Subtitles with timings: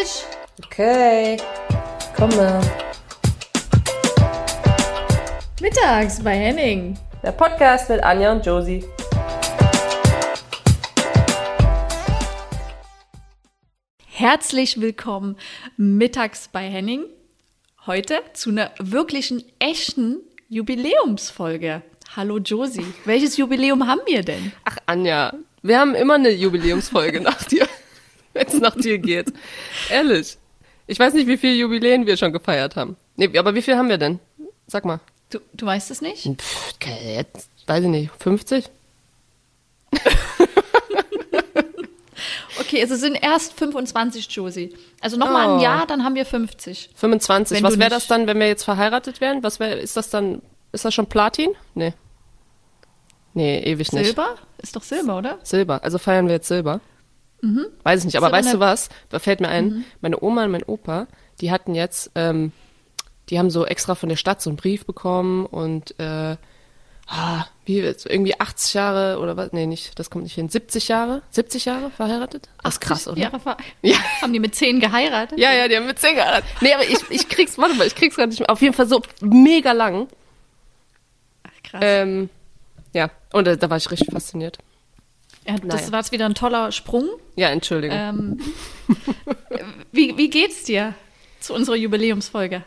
[0.00, 0.24] Tisch!
[0.64, 1.36] Okay,
[2.16, 2.60] komme.
[5.60, 6.98] Mittags bei Henning.
[7.22, 8.84] Der Podcast mit Anja und Josie.
[14.06, 15.36] Herzlich willkommen
[15.76, 17.04] mittags bei Henning.
[17.86, 21.82] Heute zu einer wirklichen, echten Jubiläumsfolge.
[22.16, 22.86] Hallo Josie.
[23.04, 24.52] Welches Jubiläum haben wir denn?
[24.64, 27.68] Ach, Anja, wir haben immer eine Jubiläumsfolge nach dir,
[28.32, 29.32] wenn es nach dir geht.
[29.90, 30.36] Ehrlich.
[30.86, 32.96] Ich weiß nicht, wie viele Jubiläen wir schon gefeiert haben.
[33.16, 34.18] Nee, aber wie viel haben wir denn?
[34.66, 35.00] Sag mal.
[35.30, 36.26] Du, du weißt es nicht?
[36.40, 38.64] Pff, jetzt, weiß ich nicht, 50?
[42.60, 44.72] Okay, also es sind erst 25, Josie.
[45.00, 45.54] Also nochmal Oh.
[45.54, 46.90] ein Jahr, dann haben wir 50.
[46.94, 47.56] 25.
[47.56, 49.42] Wenn Was wäre das dann, wenn wir jetzt verheiratet wären?
[49.42, 50.40] Was wäre, ist das dann,
[50.70, 51.50] ist das schon Platin?
[51.74, 51.94] Nee.
[53.34, 54.04] Nee, ewig nicht.
[54.06, 54.36] Silber?
[54.58, 55.38] Ist doch Silber, oder?
[55.42, 55.82] Silber.
[55.82, 56.80] Also feiern wir jetzt Silber.
[57.84, 58.88] Weiß ich nicht, aber weißt du was?
[59.08, 61.06] Da fällt mir ein, meine Oma und mein Opa,
[61.40, 62.52] die hatten jetzt, ähm,
[63.30, 66.36] die haben so extra von der Stadt so einen Brief bekommen und äh,
[67.06, 69.52] ah, wie jetzt irgendwie 80 Jahre oder was?
[69.52, 70.48] Nee, nicht, das kommt nicht hin.
[70.48, 71.22] 70 Jahre?
[71.30, 72.48] 70 Jahre verheiratet?
[72.62, 73.18] Das ist krass, oder?
[73.18, 73.96] Jahre ver- Ja.
[74.20, 75.38] Haben die mit 10 geheiratet?
[75.38, 76.44] Ja, ja, die haben mit 10 geheiratet.
[76.60, 78.50] Nee, aber ich, ich krieg's, warte mal, ich krieg's gerade nicht mehr.
[78.50, 80.08] Auf jeden Fall so mega lang.
[81.44, 81.80] Ach, krass.
[81.84, 82.28] Ähm,
[82.92, 84.58] ja, und äh, da war ich richtig fasziniert.
[85.50, 85.92] Ja, das naja.
[85.92, 87.08] war jetzt wieder ein toller Sprung.
[87.36, 87.96] Ja, Entschuldigung.
[87.98, 88.40] Ähm,
[89.92, 90.94] wie, wie geht's dir
[91.40, 92.62] zu unserer Jubiläumsfolge?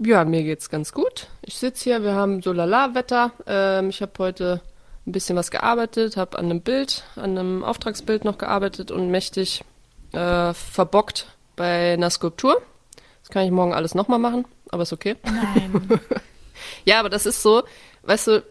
[0.00, 1.28] Ja, mir geht's ganz gut.
[1.42, 3.32] Ich sitze hier, wir haben so lala-Wetter.
[3.46, 4.60] Ähm, ich habe heute
[5.06, 9.62] ein bisschen was gearbeitet, habe an einem Bild, an einem Auftragsbild noch gearbeitet und mächtig
[10.12, 12.60] äh, verbockt bei einer Skulptur.
[13.20, 15.16] Das kann ich morgen alles nochmal machen, aber ist okay.
[15.24, 16.00] Nein.
[16.84, 17.64] Ja, aber das ist so,
[18.02, 18.44] weißt du,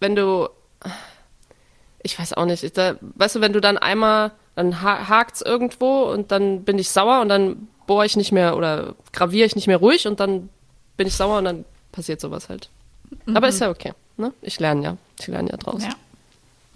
[0.00, 0.48] wenn du,
[2.02, 5.40] ich weiß auch nicht, ich, da, weißt du, wenn du dann einmal, dann ha hakt's
[5.42, 9.56] irgendwo und dann bin ich sauer und dann bohre ich nicht mehr oder graviere ich
[9.56, 10.48] nicht mehr ruhig und dann
[10.96, 12.68] bin ich sauer und dann passiert sowas halt.
[13.34, 14.32] Aber ist ja okay, ne?
[14.42, 15.82] Ich lerne ja, ich lerne ja draus.
[15.82, 15.90] ja.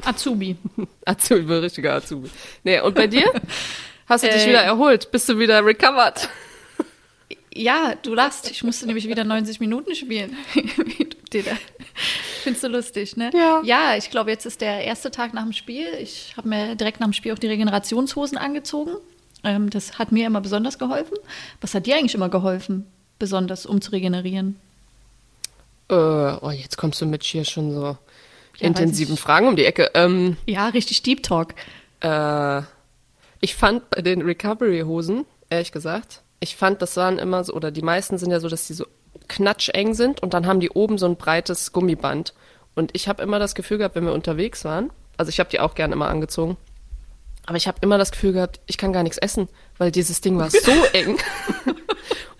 [0.02, 0.56] Azubi.
[1.04, 2.28] Azubi, richtiger Azubi.
[2.64, 3.30] Nee, und bei dir?
[4.06, 5.10] Hast du dich Äh, wieder erholt?
[5.12, 6.28] Bist du wieder recovered?
[7.54, 8.50] Ja, du lachst.
[8.50, 10.36] Ich musste nämlich wieder 90 Minuten spielen.
[12.44, 13.30] Findest du lustig, ne?
[13.32, 13.62] Ja.
[13.64, 15.86] Ja, ich glaube, jetzt ist der erste Tag nach dem Spiel.
[15.98, 18.90] Ich habe mir direkt nach dem Spiel auch die Regenerationshosen angezogen.
[19.44, 21.16] Ähm, das hat mir immer besonders geholfen.
[21.62, 22.86] Was hat dir eigentlich immer geholfen,
[23.18, 24.56] besonders, um zu regenerieren?
[25.88, 27.96] Äh, oh, jetzt kommst du mit hier schon so weiß
[28.60, 29.16] intensiven.
[29.16, 29.90] Fragen um die Ecke.
[29.94, 31.54] Ähm, Ja, richtig Deep Talk.
[32.00, 32.60] Äh,
[33.40, 37.80] ich fand bei den Recovery-Hosen, ehrlich gesagt, ich fand, das waren immer so, oder die
[37.80, 38.86] meisten sind ja so, dass die so
[39.28, 42.34] knatscheng sind und dann haben die oben so ein breites Gummiband.
[42.74, 45.60] Und ich habe immer das Gefühl gehabt, wenn wir unterwegs waren, also ich habe die
[45.60, 46.56] auch gerne immer angezogen,
[47.46, 49.48] aber ich habe immer das Gefühl gehabt, ich kann gar nichts essen,
[49.78, 51.18] weil dieses Ding war so eng.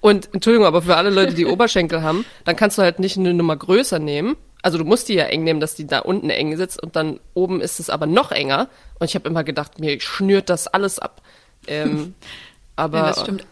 [0.00, 3.32] Und Entschuldigung, aber für alle Leute, die Oberschenkel haben, dann kannst du halt nicht eine
[3.32, 4.36] Nummer größer nehmen.
[4.62, 7.20] Also du musst die ja eng nehmen, dass die da unten eng sitzt und dann
[7.34, 8.68] oben ist es aber noch enger.
[8.98, 11.22] Und ich habe immer gedacht, mir schnürt das alles ab.
[11.66, 12.14] Ähm,
[12.76, 13.46] aber ja, das stimmt.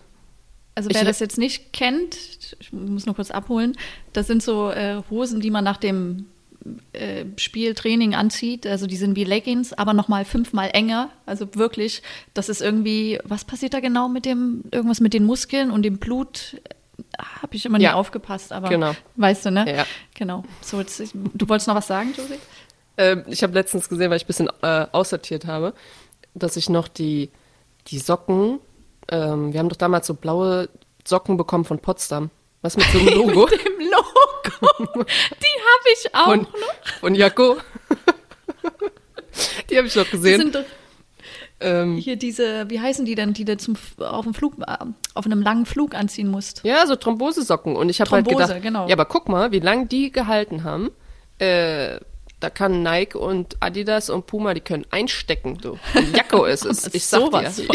[0.74, 2.16] Also wer ich- das jetzt nicht kennt,
[2.60, 3.76] ich muss nur kurz abholen,
[4.12, 6.26] das sind so äh, Hosen, die man nach dem
[6.92, 8.66] äh, Spieltraining anzieht.
[8.66, 11.10] Also die sind wie Leggings, aber nochmal fünfmal enger.
[11.26, 12.02] Also wirklich,
[12.34, 15.98] das ist irgendwie, was passiert da genau mit dem, irgendwas mit den Muskeln und dem
[15.98, 16.60] Blut?
[17.18, 17.94] Habe ich immer nie Ja.
[17.94, 18.94] aufgepasst, aber Genau.
[19.16, 19.76] weißt du, ne?
[19.76, 19.86] Ja.
[20.14, 20.44] Genau.
[20.62, 22.38] So, jetzt, du wolltest noch was sagen, Josie?
[22.96, 25.74] Ähm, ich habe letztens gesehen, weil ich ein bisschen äh, aussortiert habe,
[26.34, 27.30] dass ich noch die,
[27.88, 28.60] die Socken,
[29.12, 30.68] ähm, wir haben doch damals so blaue
[31.06, 32.30] Socken bekommen von Potsdam.
[32.62, 33.46] Was mit so einem Logo?
[33.48, 35.04] Im Logo.
[35.04, 36.98] die habe ich auch von, noch.
[37.00, 37.56] von Jaco.
[39.68, 40.40] die habe ich noch gesehen.
[40.40, 40.64] sind doch
[41.60, 44.76] Ähm, Hier diese, wie heißen die denn, die du zum, auf, dem Flug, äh,
[45.14, 46.62] auf einem langen Flug anziehen musst?
[46.64, 47.76] ja, so Thrombosesocken.
[47.76, 48.86] Und ich habe halt gedacht, genau.
[48.88, 50.90] ja, aber guck mal, wie lange die gehalten haben.
[51.38, 52.00] Äh,
[52.40, 55.78] da kann Nike und Adidas und Puma, die können einstecken, du.
[56.12, 56.82] Jacko ist es.
[56.94, 57.68] Ich sag Sowas dir.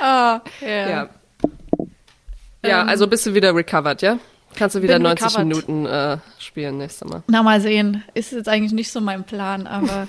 [0.00, 0.68] Ah, ja.
[0.88, 1.08] Ja.
[2.64, 4.18] Ja, Ähm, also bist du wieder recovered, ja?
[4.56, 5.46] Kannst du wieder bin 90 recovered.
[5.46, 7.22] Minuten äh, spielen nächstes Mal.
[7.26, 8.02] Na, mal sehen.
[8.14, 10.06] Ist jetzt eigentlich nicht so mein Plan, aber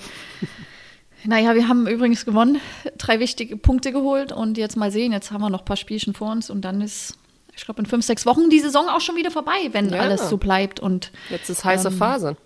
[1.24, 2.60] naja, wir haben übrigens gewonnen,
[2.96, 6.14] drei wichtige Punkte geholt und jetzt mal sehen, jetzt haben wir noch ein paar Spielchen
[6.14, 7.18] vor uns und dann ist,
[7.54, 10.00] ich glaube, in fünf, sechs Wochen die Saison auch schon wieder vorbei, wenn Ja.
[10.00, 12.36] alles so bleibt und Jetzt ist heiße Ähm, Überall.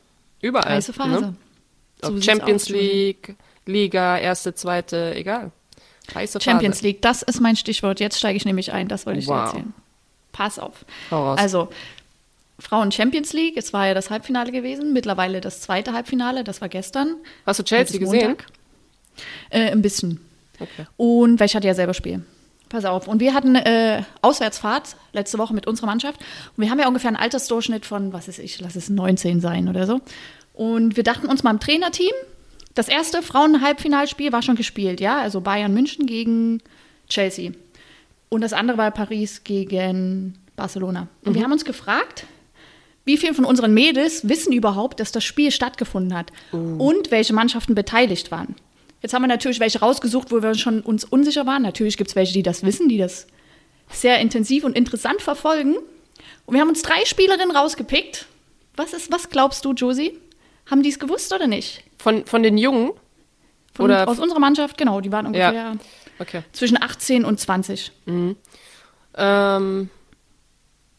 [0.41, 0.75] Überall.
[0.77, 1.21] heiße Phase.
[1.21, 1.35] Ne?
[2.03, 2.69] So Champions aus.
[2.71, 3.37] League,
[3.67, 5.53] Liga, erste, zweite, egal.
[6.15, 6.87] Heiße Champions Phase.
[6.87, 8.01] League, das ist mein Stichwort.
[8.01, 9.47] Jetzt steige ich nämlich ein, das wollte ich dir Wow.
[9.47, 9.75] erzählen.
[10.33, 10.85] Pass auf.
[11.11, 11.69] Also,
[12.59, 16.69] Frauen Champions League, es war ja das Halbfinale gewesen, mittlerweile das zweite Halbfinale, das war
[16.69, 17.17] gestern.
[17.47, 18.37] Hast du Chelsea gesehen?
[19.51, 20.21] Äh, ein bisschen.
[20.59, 20.87] Okay.
[20.97, 22.23] Und weil ich hatte ja selber Spiel.
[22.69, 23.09] Pass auf.
[23.09, 26.21] Und wir hatten äh, Auswärtsfahrt letzte Woche mit unserer Mannschaft.
[26.57, 29.69] Und wir haben ja ungefähr einen Altersdurchschnitt von, was ist ich, lass es 19 sein
[29.69, 30.01] oder so.
[30.55, 32.13] Und wir dachten uns mal im Trainerteam,
[32.75, 35.19] das erste Frauen-Halbfinalspiel war schon gespielt, ja.
[35.19, 36.63] Also Bayern München gegen
[37.09, 37.53] Chelsea.
[38.29, 41.09] Und das andere war Paris gegen Barcelona.
[41.25, 42.27] Und wir haben uns gefragt,
[43.05, 47.75] wie viele von unseren Mädels wissen überhaupt, dass das Spiel stattgefunden hat und welche Mannschaften
[47.75, 48.55] beteiligt waren.
[49.03, 51.63] Jetzt haben wir natürlich welche rausgesucht, wo wir schon uns unsicher waren.
[51.63, 53.27] Natürlich gibt es welche, die das wissen, die das
[53.91, 55.77] sehr intensiv und interessant verfolgen.
[56.47, 58.27] Und wir haben uns drei Spielerinnen rausgepickt.
[58.77, 60.19] Was ist, was glaubst du, Josie?
[60.71, 61.83] Haben die es gewusst oder nicht?
[62.03, 62.93] Von, von den Jungen?
[63.75, 65.75] Von, Oder- aus unserer Mannschaft, genau, die waren ungefähr
[66.19, 66.43] Okay.
[66.53, 67.93] zwischen 18 und 20.
[69.17, 69.91] Ähm,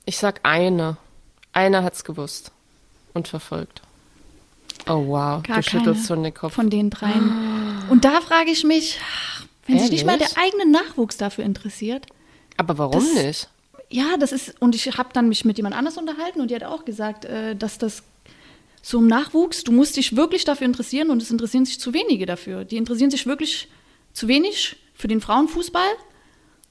[0.05, 0.97] ich sag eine.
[1.53, 2.51] Eine hat's gewusst
[3.13, 3.81] und verfolgt.
[4.87, 6.53] Oh wow, Gar du schüttelst schon den Kopf.
[6.53, 7.83] Von den dreien.
[7.89, 8.99] Und da frage ich mich,
[9.67, 12.05] wenn sich nicht mal der eigene Nachwuchs dafür interessiert.
[12.57, 13.49] Aber warum Das- nicht?
[13.89, 16.63] Ja, das ist, und ich habe dann mich mit jemand anders unterhalten und die hat
[16.63, 18.03] auch gesagt, äh, dass das
[18.81, 22.25] so im Nachwuchs, du musst dich wirklich dafür interessieren und es interessieren sich zu wenige
[22.25, 22.65] dafür.
[22.65, 23.67] Die interessieren sich wirklich
[24.13, 25.81] zu wenig für den Frauenfußball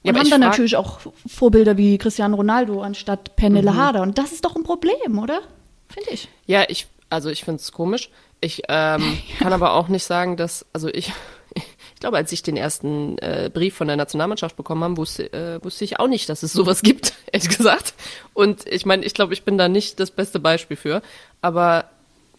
[0.03, 4.01] Ja, und aber haben dann natürlich auch Vorbilder wie Cristiano Ronaldo anstatt Pernille Harder.
[4.01, 5.41] Und das ist doch ein Problem, oder?
[5.89, 6.27] Finde ich.
[6.45, 8.09] Ja, ich, also ich finde es komisch.
[8.41, 11.13] Ich ähm, kann aber auch nicht sagen, dass, also ich,
[11.55, 15.63] ich glaube, als ich den ersten äh, Brief von der Nationalmannschaft bekommen habe, wusste, äh,
[15.63, 17.93] wusste ich auch nicht, dass es sowas gibt, ehrlich gesagt.
[18.33, 21.01] Und ich meine, ich glaube, ich bin da nicht das beste Beispiel für.
[21.41, 21.89] Aber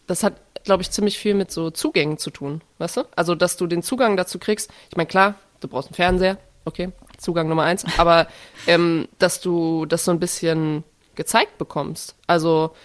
[0.07, 3.01] das hat, glaube ich, ziemlich viel mit so Zugängen zu tun, weißt du?
[3.15, 4.71] Also, dass du den Zugang dazu kriegst.
[4.89, 7.85] Ich meine, klar, du brauchst einen Fernseher, okay, Zugang Nummer eins.
[7.97, 8.27] Aber
[8.67, 10.83] ähm, dass du das so ein bisschen
[11.15, 12.15] gezeigt bekommst.
[12.27, 12.75] Also,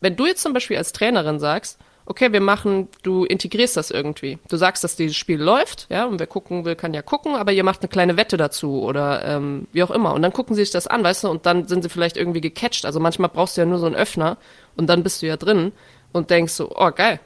[0.00, 4.38] wenn du jetzt zum Beispiel als Trainerin sagst, okay, wir machen, du integrierst das irgendwie.
[4.48, 7.52] Du sagst, dass dieses Spiel läuft, ja, und wer gucken will, kann ja gucken, aber
[7.52, 10.12] ihr macht eine kleine Wette dazu oder ähm, wie auch immer.
[10.12, 12.40] Und dann gucken sie sich das an, weißt du, und dann sind sie vielleicht irgendwie
[12.40, 12.84] gecatcht.
[12.84, 14.36] Also manchmal brauchst du ja nur so einen Öffner
[14.76, 15.72] und dann bist du ja drin
[16.12, 17.20] und denkst so, oh geil.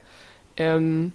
[0.57, 1.13] Ähm,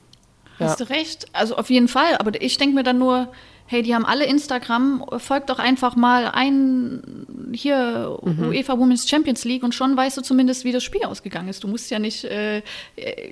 [0.60, 0.68] ja.
[0.68, 1.26] Hast du recht.
[1.34, 2.18] Also auf jeden Fall.
[2.18, 3.32] Aber ich denke mir dann nur,
[3.66, 8.50] hey, die haben alle Instagram, folgt doch einfach mal ein hier Mhm.
[8.50, 11.64] UEFA Women's Champions League und schon weißt du zumindest, wie das Spiel ausgegangen ist.
[11.64, 12.62] Du musst ja nicht äh,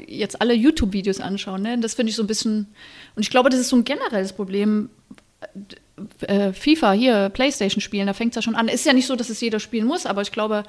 [0.08, 1.62] jetzt alle YouTube-Videos anschauen.
[1.62, 1.78] Ne?
[1.80, 2.68] Das finde ich so ein bisschen.
[3.16, 4.90] Und ich glaube, das ist so ein generelles Problem.
[6.22, 8.70] Äh, FIFA hier, Playstation spielen, da fängt es ja schon an.
[8.70, 10.64] Ist ja nicht so, dass es jeder spielen muss, aber ich glaube,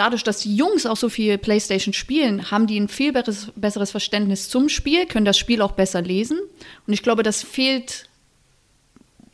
[0.00, 3.90] dadurch, dass die Jungs auch so viel Playstation spielen, haben die ein viel besseres, besseres
[3.90, 6.40] Verständnis zum Spiel, können das Spiel auch besser lesen.
[6.86, 8.08] Und ich glaube, das fehlt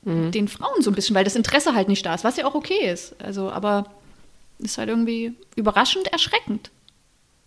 [0.06, 2.54] den Frauen so ein bisschen, weil das Interesse halt nicht da ist, was ja auch
[2.54, 3.20] okay ist.
[3.20, 3.86] Also, aber
[4.58, 6.70] ist halt irgendwie überraschend erschreckend.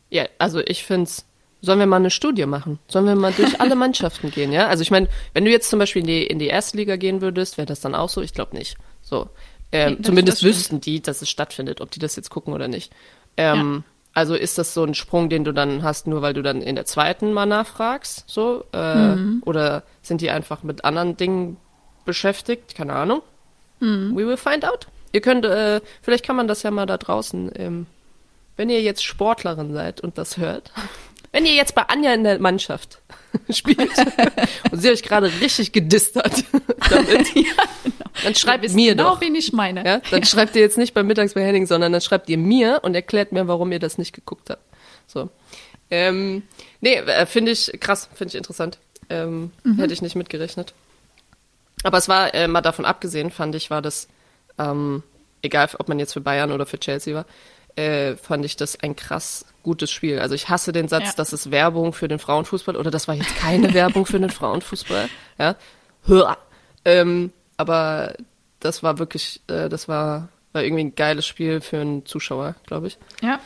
[0.09, 1.25] Ja, also ich find's.
[1.61, 2.79] Sollen wir mal eine Studie machen?
[2.87, 4.67] Sollen wir mal durch alle Mannschaften gehen, ja?
[4.67, 7.21] Also ich meine, wenn du jetzt zum Beispiel in die, in die erste Liga gehen
[7.21, 8.21] würdest, wäre das dann auch so?
[8.21, 8.77] Ich glaube nicht.
[9.01, 9.29] So.
[9.71, 12.91] Ähm, Nee, zumindest wüssten die, dass es stattfindet, ob die das jetzt gucken oder nicht.
[13.37, 13.83] Ähm,
[14.13, 16.75] Also ist das so ein Sprung, den du dann hast, nur weil du dann in
[16.75, 18.23] der zweiten mal nachfragst?
[18.27, 18.65] So?
[18.73, 19.43] Äh, Mhm.
[19.45, 21.57] Oder sind die einfach mit anderen Dingen
[22.05, 22.73] beschäftigt?
[22.75, 23.21] Keine Ahnung.
[23.79, 24.15] Mhm.
[24.17, 24.87] We will find out.
[25.13, 27.85] Ihr könnt, äh, vielleicht kann man das ja mal da draußen, ähm,
[28.57, 30.71] wenn ihr jetzt Sportlerin seid und das hört,
[31.31, 32.99] wenn ihr jetzt bei Anja in der Mannschaft
[33.51, 33.91] spielt
[34.71, 36.43] und sie euch gerade richtig gedisst hat,
[36.89, 37.27] damit,
[38.23, 39.21] dann schreibt Wissen mir genau, doch.
[39.21, 39.85] wen ich meine.
[39.85, 42.79] Ja, dann schreibt ihr jetzt nicht beim Mittags bei Henning, sondern dann schreibt ihr mir
[42.83, 44.61] und erklärt mir, warum ihr das nicht geguckt habt.
[45.07, 45.29] So.
[45.91, 46.43] Ähm,
[46.81, 48.77] nee, äh, finde ich krass, finde ich interessant.
[49.09, 50.73] Ähm, Hätte ich nicht mitgerechnet.
[51.83, 54.07] Aber es war, äh, mal davon abgesehen, fand ich, war das,
[54.59, 55.01] ähm,
[55.41, 57.25] egal ob man jetzt für Bayern oder für Chelsea war,
[57.75, 60.19] äh, fand ich das ein krass gutes Spiel.
[60.19, 61.13] Also ich hasse den Satz, Ja.
[61.17, 65.09] das ist Werbung für den Frauenfußball oder das war jetzt keine Werbung für den Frauenfußball.
[65.39, 65.55] Ja,
[66.05, 66.37] Hör.
[66.85, 68.13] Ähm, aber
[68.61, 72.87] das war wirklich, äh, das war, war irgendwie ein geiles Spiel für einen Zuschauer, glaube
[72.87, 72.97] ich.
[73.21, 73.39] Ja.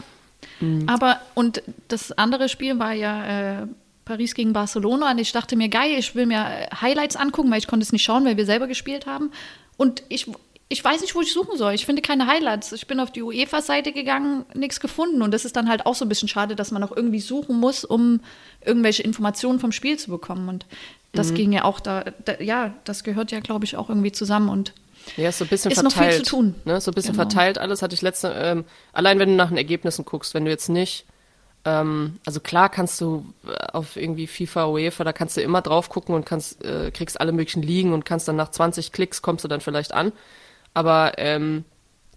[0.86, 3.68] Aber, und das andere Spiel war ja äh,
[4.06, 5.12] Paris gegen Barcelona.
[5.12, 7.92] Und ich dachte mir, geil, ich will mir äh, Highlights angucken, weil ich konnte es
[7.92, 9.32] nicht schauen, weil wir selber gespielt haben.
[9.78, 10.30] Und ich,
[10.70, 11.74] ich weiß nicht, wo ich suchen soll.
[11.74, 12.72] Ich finde keine Highlights.
[12.72, 15.24] Ich bin auf die UEFA-Seite gegangen, nichts gefunden.
[15.24, 17.60] Und das ist dann halt auch so ein bisschen schade, dass man auch irgendwie suchen
[17.60, 18.20] muss, um
[18.64, 20.50] irgendwelche Informationen vom Spiel zu bekommen.
[20.50, 20.68] Und
[21.14, 24.50] das ging ja auch da, da ja, das gehört ja, glaube ich, auch irgendwie zusammen.
[24.50, 24.74] Und
[25.16, 26.26] Ja, ist so ein bisschen Ist noch viel verteilt.
[26.26, 26.56] zu tun.
[26.66, 26.82] Ne?
[26.82, 27.24] So ein bisschen Genau.
[27.30, 30.52] verteilt alles hatte ich letzte, ähm, allein wenn du nach den Ergebnissen guckst, wenn du
[30.52, 31.06] jetzt nicht,
[31.66, 35.90] ähm, also klar kannst du äh, auf irgendwie FIFA, UEFA, da kannst du immer drauf
[35.90, 39.44] gucken und kannst, äh, kriegst alle möglichen Ligen und kannst dann nach 20 Klicks kommst
[39.44, 40.12] du dann vielleicht an.
[40.74, 41.64] Aber ähm,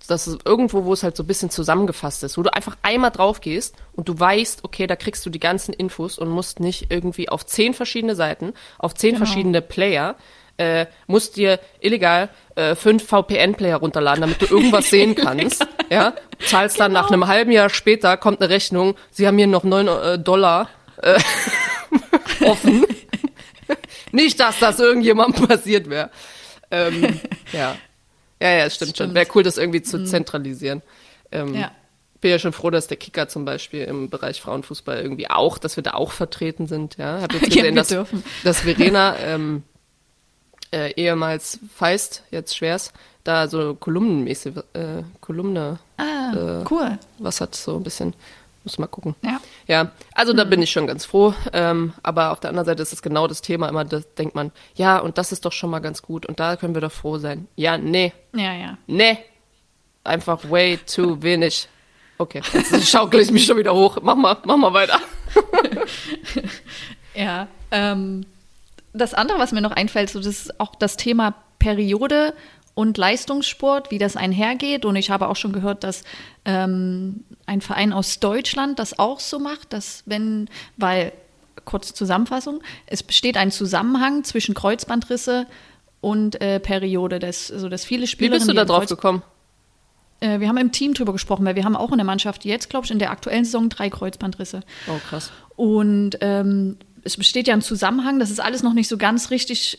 [0.06, 3.10] das ist irgendwo, wo es halt so ein bisschen zusammengefasst ist, wo du einfach einmal
[3.10, 6.90] drauf gehst und du weißt, okay, da kriegst du die ganzen Infos und musst nicht
[6.90, 9.24] irgendwie auf zehn verschiedene Seiten, auf zehn Genau.
[9.24, 10.16] verschiedene Player
[10.58, 15.66] äh, musst dir illegal äh, fünf VPN-Player runterladen, damit du irgendwas sehen kannst.
[15.90, 16.14] Ja,
[16.46, 17.24] zahlst dann nach Genau.
[17.24, 18.94] einem halben Jahr später kommt eine Rechnung.
[19.10, 20.70] Sie haben hier noch neun äh, Dollar
[21.02, 21.18] äh,
[22.46, 22.86] offen.
[24.12, 26.10] Nicht, dass das irgendjemandem passiert wäre.
[26.70, 27.20] Ähm,
[27.52, 27.76] ja.
[28.40, 29.06] Ja, ja, es stimmt, schon.
[29.06, 29.14] Stimmt.
[29.14, 30.82] Wäre cool, das irgendwie zu zentralisieren.
[31.32, 31.70] Ähm, Ja.
[32.20, 35.76] Bin ja schon froh, dass der Kicker zum Beispiel im Bereich Frauenfußball irgendwie auch, dass
[35.76, 36.96] wir da auch vertreten sind.
[36.96, 38.24] Ja, hab jetzt Ja, gesehen, wir dass, dürfen.
[38.42, 39.62] dass Verena ähm,
[40.72, 46.98] äh, ehemals Feist, jetzt Schwers, da so kolumnenmäßig, äh, Kolumne, Ah, Äh, cool.
[47.18, 48.14] was hat so ein bisschen,
[48.66, 49.14] muss mal gucken.
[49.22, 49.40] Ja.
[49.66, 51.32] Ja, also da bin ich schon ganz froh.
[51.54, 53.68] Ähm, aber auf der anderen Seite ist es genau das Thema.
[53.68, 56.26] Immer da denkt man, ja, und das ist doch schon mal ganz gut.
[56.26, 57.48] Und da können wir doch froh sein.
[57.56, 58.76] Ja, nee, Ja, ja.
[58.86, 59.18] nee.
[60.04, 61.68] Einfach way too wenig.
[62.18, 63.98] Okay, jetzt schaukel ich mich schon wieder hoch.
[64.02, 65.00] Mach mal, mach mal weiter.
[67.14, 68.26] Ja, ähm,
[68.92, 72.34] das andere, was mir noch einfällt, so das ist auch das Thema Periode
[72.76, 74.84] und Leistungssport, wie das einhergeht.
[74.84, 76.04] Und ich habe auch schon gehört, dass
[76.44, 81.12] ähm, ein Verein aus Deutschland das auch so macht, dass wenn, weil,
[81.64, 85.46] kurze Zusammenfassung, es besteht ein Zusammenhang zwischen Kreuzbandrisse
[86.02, 88.46] und äh, Periode, dass, also dass viele Wie Spielerinnen.
[88.46, 89.22] bist du da drauf Kreuz- gekommen?
[90.20, 92.68] Äh, wir haben im Team drüber gesprochen, weil wir haben auch in der Mannschaft jetzt,
[92.68, 94.60] glaube ich, in der aktuellen Saison drei Kreuzbandrisse.
[94.86, 95.32] Oh, krass.
[95.56, 99.78] Und ähm, es besteht ja ein Zusammenhang, das ist alles noch nicht so ganz richtig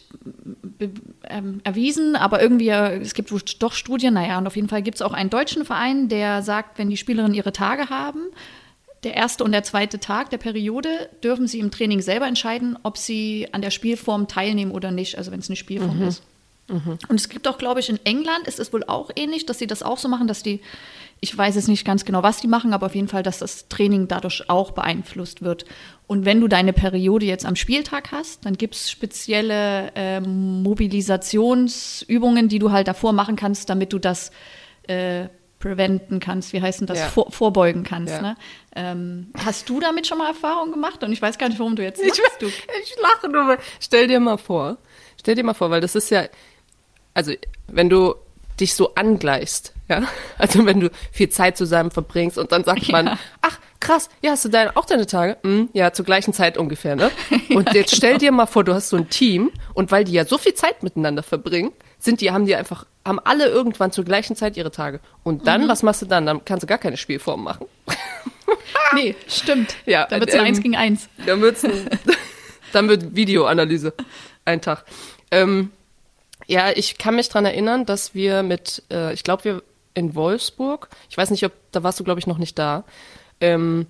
[1.30, 3.32] ähm, erwiesen, aber irgendwie, äh, es gibt
[3.62, 6.80] doch Studien, naja, und auf jeden Fall gibt es auch einen deutschen Verein, der sagt,
[6.80, 8.22] wenn die Spielerinnen ihre Tage haben,
[9.04, 12.98] der erste und der zweite Tag der Periode, dürfen sie im Training selber entscheiden, ob
[12.98, 16.24] sie an der Spielform teilnehmen oder nicht, also wenn es eine Spielform ist.
[17.08, 19.68] Und es gibt auch, glaube ich, in England ist es wohl auch ähnlich, dass sie
[19.68, 20.60] das auch so machen, dass die,
[21.20, 23.68] ich weiß jetzt nicht ganz genau, was die machen, aber auf jeden Fall, dass das
[23.70, 25.66] Training dadurch auch beeinflusst wird.
[26.06, 32.50] Und wenn du deine Periode jetzt am Spieltag hast, dann gibt es spezielle ähm, Mobilisationsübungen,
[32.50, 34.32] die du halt davor machen kannst, damit du das
[34.88, 35.28] äh,
[35.60, 36.54] preventen kannst.
[36.54, 37.00] Wie heißt denn das?
[37.00, 37.08] Ja.
[37.08, 38.14] Vor, vorbeugen kannst.
[38.14, 38.22] Ja.
[38.22, 38.36] Ne?
[38.76, 41.04] Ähm, hast du damit schon mal Erfahrung gemacht?
[41.04, 42.22] Und ich weiß gar nicht, warum du jetzt lachst.
[42.40, 42.48] Du.
[42.84, 43.58] Ich lache nur.
[43.80, 44.78] Stell dir mal vor,
[45.20, 46.26] stell dir mal vor, weil das ist ja,
[47.14, 47.34] also
[47.68, 48.14] wenn du
[48.60, 50.04] dich so angleichst, ja,
[50.38, 53.20] also wenn du viel Zeit zusammen verbringst und dann sagt man, Ja.
[53.42, 55.38] ach krass, ja, hast du dein, auch deine Tage?
[55.44, 57.12] Hm, ja, zur gleichen Zeit ungefähr, ne?
[57.50, 60.26] Und jetzt stell dir mal vor, du hast so ein Team und weil die ja
[60.26, 64.36] so viel Zeit miteinander verbringen, sind die, haben die einfach, haben alle irgendwann zur gleichen
[64.36, 65.00] Zeit ihre Tage.
[65.24, 65.68] Und dann, Mhm.
[65.70, 66.26] was machst du dann?
[66.26, 67.68] Dann kannst du gar keine Spielform machen.
[68.94, 69.76] Nee, stimmt.
[69.86, 71.10] Ja, da wird es ein ähm, Eins gegen Eins.
[71.26, 71.90] Dann wird's ein,
[72.74, 73.94] dann wird Videoanalyse
[74.46, 74.86] ein Tag.
[75.30, 75.72] Ähm,
[76.48, 79.64] ja, ich kann mich dran erinnern, dass wir mit, äh, ich glaube, wir
[79.94, 82.84] in Wolfsburg, ich weiß nicht, ob, da warst du, glaube ich, noch nicht da,
[83.42, 83.88] ähm,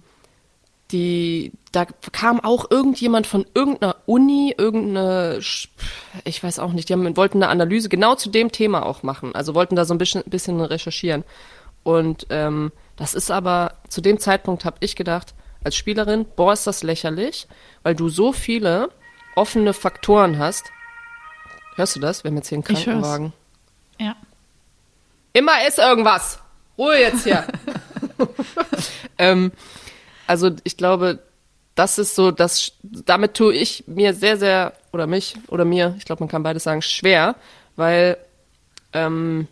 [0.92, 5.40] die, da kam auch irgendjemand von irgendeiner Uni, irgendeine,
[6.24, 9.36] ich weiß auch nicht, die haben, wollten eine Analyse genau zu dem Thema auch machen,
[9.36, 11.24] also wollten da so ein bisschen, bisschen recherchieren.
[11.84, 15.34] Und ähm, das ist aber, zu dem Zeitpunkt habe ich gedacht,
[15.64, 17.48] als Spielerin, boah, ist das lächerlich,
[17.84, 18.90] weil du so viele
[19.36, 20.72] offene Faktoren hast.
[21.77, 22.24] Hörst du das?
[22.24, 22.63] Wir haben jetzt hier einen.
[22.63, 23.34] Krankenwagen.
[24.00, 24.15] Ja.
[25.31, 26.39] Immer ist irgendwas.
[26.75, 27.46] Ruhe jetzt hier.
[29.19, 29.51] ähm,
[30.25, 31.19] also ich glaube,
[31.75, 36.05] das ist so, das, damit tue ich mir sehr, sehr, oder mich, oder mir, ich
[36.05, 37.36] glaube, man kann beides sagen, schwer,
[37.75, 38.17] weil,
[38.93, 39.48] ähm,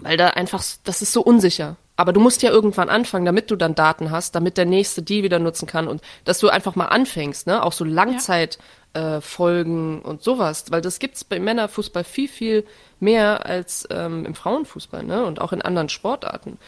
[0.00, 1.76] weil da einfach, das ist so unsicher.
[1.96, 5.22] Aber du musst ja irgendwann anfangen, damit du dann Daten hast, damit der Nächste die
[5.22, 7.62] wieder nutzen kann und dass du einfach mal anfängst, ne?
[7.62, 12.64] Auch so Langzeitfolgen äh, Folgen und sowas, weil das gibt's beim Männerfußball viel, viel
[12.98, 15.24] mehr als ähm, im Frauenfußball, ne?
[15.24, 16.58] Und auch in anderen Sportarten.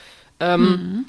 [0.40, 1.06] Ähm,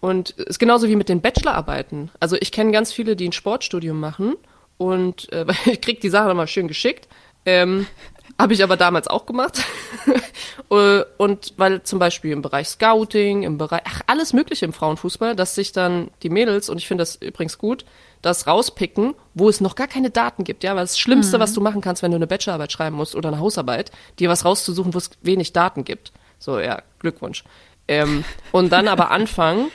[0.00, 2.10] Und es ist genauso wie mit den Bachelorarbeiten.
[2.20, 4.34] Also ich kenne ganz viele, die ein Sportstudium machen
[4.78, 7.08] und äh, ich krieg die Sache immer schön geschickt.
[7.44, 7.86] Ähm,
[8.38, 9.62] Habe ich aber damals auch gemacht.
[10.72, 15.34] Äh, und weil zum Beispiel im Bereich Scouting, im Bereich, ach, alles Mögliche im Frauenfußball,
[15.34, 17.84] dass sich dann die Mädels, und ich finde das übrigens gut,
[18.22, 21.60] das rauspicken, wo es noch gar keine Daten gibt, ja, weil das Schlimmste, was du
[21.60, 24.98] machen kannst, wenn du eine Bachelorarbeit schreiben musst oder eine Hausarbeit, dir was rauszusuchen, wo
[24.98, 26.12] es wenig Daten gibt.
[26.38, 27.44] So, ja, Glückwunsch.
[27.88, 29.70] Ähm, und dann aber anfangen,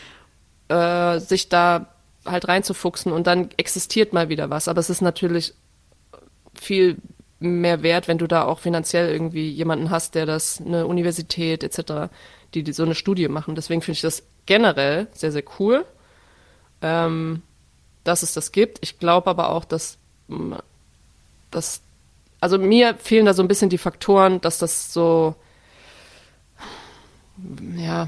[0.68, 1.88] äh, sich da
[2.26, 4.68] halt reinzufuchsen und dann existiert mal wieder was.
[4.68, 5.54] Aber es ist natürlich
[6.54, 6.98] viel
[7.40, 12.12] mehr wert, wenn du da auch finanziell irgendwie jemanden hast, der das, eine Universität etc.,
[12.54, 13.56] die, die so eine Studie machen.
[13.56, 15.86] Deswegen finde ich das generell sehr, sehr cool,
[16.82, 17.42] ähm,
[18.06, 18.78] dass es das gibt.
[18.82, 19.98] Ich glaube aber auch, dass
[20.30, 20.54] mm,
[21.52, 21.82] das,
[22.40, 25.36] also mir fehlen da so ein bisschen die Faktoren, dass das so,
[27.78, 28.08] ja,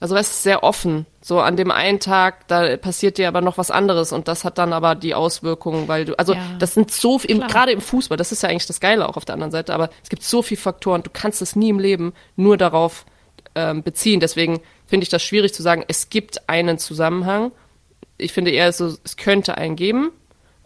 [0.00, 1.06] Also es ist sehr offen.
[1.20, 4.58] So an dem einen Tag, da passiert dir aber noch was anderes und das hat
[4.58, 7.48] dann aber die Auswirkungen, weil du, also Ja, das sind so, klar.
[7.48, 9.90] gerade im Fußball, das ist ja eigentlich das Geile auch auf der anderen Seite, aber
[10.02, 13.04] es gibt so viele Faktoren, du kannst es nie im Leben nur darauf
[13.54, 14.18] ähm, beziehen.
[14.18, 17.52] Deswegen finde ich das schwierig zu sagen, es gibt einen Zusammenhang.
[18.22, 20.10] Ich finde eher so, es könnte einen geben.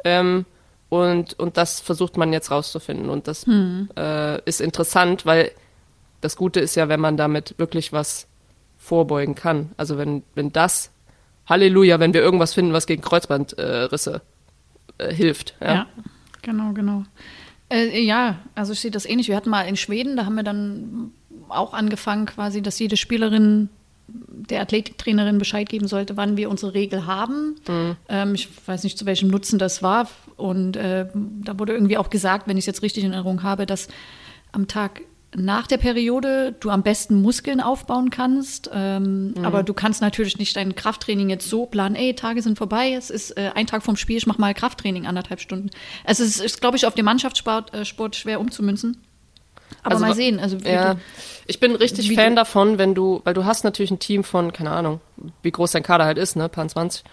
[0.04, 0.44] Ähm,
[0.88, 3.10] und, und das versucht man jetzt rauszufinden.
[3.10, 3.44] Und das
[3.96, 5.50] äh, ist interessant, weil
[6.20, 8.26] das Gute ist ja, wenn man damit wirklich was
[8.78, 9.70] vorbeugen kann.
[9.76, 10.90] Also wenn, wenn das,
[11.46, 14.22] Halleluja, wenn wir irgendwas finden, was gegen Kreuzbandrisse
[14.98, 15.54] äh, hilft.
[15.60, 15.74] Ja.
[15.74, 15.86] Ja,
[16.42, 17.04] genau, genau.
[17.68, 19.28] Äh, ja, also ich sehe das ähnlich.
[19.28, 21.12] Wir hatten mal in Schweden, da haben wir dann
[21.48, 23.68] auch angefangen, quasi, dass jede Spielerin
[24.08, 27.56] der Athletiktrainerin Bescheid geben sollte, wann wir unsere Regel haben.
[28.08, 30.08] Ähm, ich weiß nicht, zu welchem Nutzen das war.
[30.36, 33.66] Und äh, da wurde irgendwie auch gesagt, wenn ich es jetzt richtig in Erinnerung habe,
[33.66, 33.88] dass
[34.52, 35.02] am Tag
[35.34, 38.70] nach der Periode du am besten Muskeln aufbauen kannst.
[38.72, 42.92] Ähm, Aber du kannst natürlich nicht dein Krafttraining jetzt so planen, ey, Tage sind vorbei,
[42.92, 45.70] es ist äh, ein Tag vom Spiel, ich mache mal Krafttraining anderthalb Stunden.
[46.04, 48.96] Also es ist, glaube ich, auf dem Mannschaftssport äh, schwer umzumünzen.
[49.82, 50.40] Aber Also mal sehen.
[50.40, 51.00] Also Ja, du-
[51.46, 54.52] ich bin richtig Fan du- davon, wenn du, weil du hast natürlich ein Team von,
[54.52, 55.00] keine Ahnung,
[55.42, 57.04] wie groß dein Kader halt ist, ne, paar 20.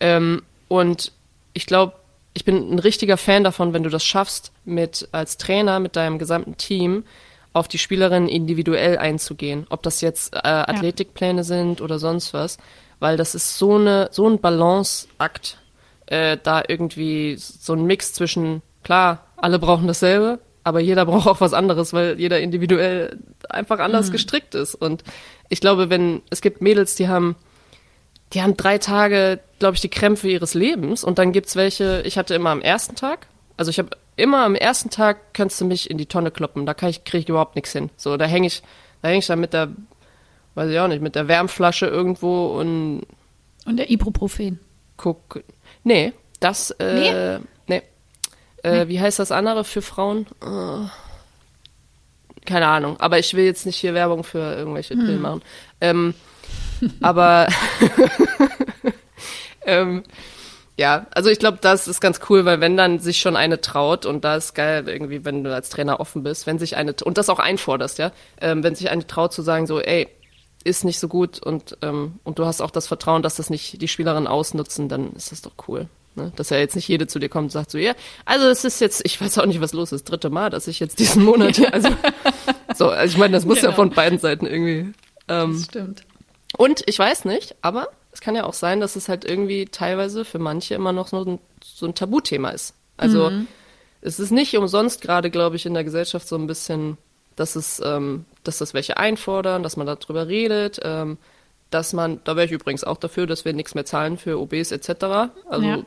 [0.00, 1.12] Ähm, und
[1.52, 1.94] ich glaube,
[2.34, 6.18] ich bin ein richtiger Fan davon, wenn du das schaffst, mit als Trainer mit deinem
[6.18, 7.04] gesamten Team
[7.52, 9.66] auf die Spielerin individuell einzugehen.
[9.68, 12.56] Ob das jetzt äh, Athletikpläne sind oder sonst was,
[13.00, 15.58] weil das ist so eine so ein Balanceakt,
[16.06, 21.40] äh, da irgendwie so ein Mix zwischen klar, alle brauchen dasselbe, aber jeder braucht auch
[21.40, 24.74] was anderes, weil jeder individuell einfach anders gestrickt ist.
[24.74, 25.02] Und
[25.48, 27.36] ich glaube, wenn es gibt Mädels, die haben
[28.32, 32.16] die haben drei Tage, glaube ich, die Krämpfe ihres Lebens und dann gibt's welche, ich
[32.16, 33.26] hatte immer am ersten Tag,
[33.56, 36.74] also ich habe immer am ersten Tag kannst du mich in die Tonne kloppen, da
[36.74, 37.90] kann ich, kriege ich überhaupt nichts hin.
[37.96, 38.62] So, da hänge ich,
[39.02, 39.68] da hänge ich dann mit der,
[40.54, 43.02] weiß ich auch nicht, mit der Wärmflasche irgendwo und
[43.66, 44.60] Und der Ibuprofen.
[44.96, 45.42] guck.
[45.84, 47.44] Nee, das, äh, nee.
[48.62, 50.26] Äh, Wie heißt das andere für Frauen?
[50.40, 50.86] Äh,
[52.44, 55.42] keine Ahnung, aber ich will jetzt nicht hier Werbung für irgendwelche Pillen machen.
[55.80, 56.14] Ähm,
[57.00, 57.48] aber
[59.66, 60.02] ähm,
[60.76, 64.06] ja, also ich glaube, das ist ganz cool, weil wenn dann sich schon eine traut
[64.06, 67.18] und da ist geil irgendwie, wenn du als Trainer offen bist, wenn sich eine und
[67.18, 70.08] das auch einforderst, ja, ähm, wenn sich eine traut zu sagen so, ey,
[70.64, 73.80] ist nicht so gut und ähm, und du hast auch das Vertrauen, dass das nicht
[73.82, 75.88] die Spielerinnen ausnutzen, dann ist das doch cool.
[76.14, 76.32] Ne?
[76.36, 77.94] Dass ja jetzt nicht jede zu dir kommt und sagt so, ja,
[78.24, 80.78] also es ist jetzt, ich weiß auch nicht, was los ist, dritte Mal, dass ich
[80.80, 81.88] jetzt diesen Monat hier, also
[82.76, 83.76] so, also ich meine, das muss ja Genau.
[83.76, 84.92] von beiden Seiten irgendwie.
[85.28, 86.02] Ähm, Das stimmt.
[86.58, 90.24] und ich weiß nicht, aber es kann ja auch sein, dass es halt irgendwie teilweise
[90.24, 92.74] für manche immer noch so ein, so ein Tabuthema ist.
[92.98, 93.32] Also
[94.02, 96.98] es ist nicht umsonst gerade, glaube ich, in der Gesellschaft so ein bisschen,
[97.36, 101.16] dass es, ähm, dass das welche einfordern, dass man darüber redet, ähm,
[101.70, 104.72] dass man, da wäre ich übrigens auch dafür, dass wir nichts mehr zahlen für OBs
[104.72, 105.32] etc.
[105.48, 105.78] Also, Ja.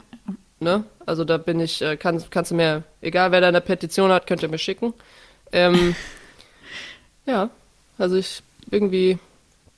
[0.59, 0.83] Ne?
[1.05, 4.27] Also da bin ich, äh, kann, kannst du mir, egal wer da eine Petition hat,
[4.27, 4.93] könnt ihr mir schicken.
[5.51, 5.95] Ähm,
[7.25, 7.49] ja,
[7.97, 8.41] also ich
[8.71, 9.19] irgendwie,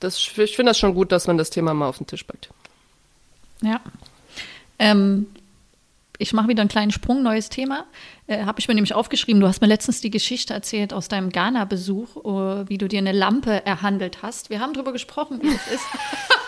[0.00, 2.48] das, ich finde das schon gut, dass man das Thema mal auf den Tisch packt.
[3.62, 3.80] Ja.
[4.78, 5.26] Ähm,
[6.18, 7.84] ich mache wieder einen kleinen Sprung, neues Thema.
[8.26, 9.40] Äh, Habe ich mir nämlich aufgeschrieben.
[9.40, 13.12] Du hast mir letztens die Geschichte erzählt aus deinem Ghana-Besuch, äh, wie du dir eine
[13.12, 14.50] Lampe erhandelt hast.
[14.50, 15.84] Wir haben darüber gesprochen, wie es ist,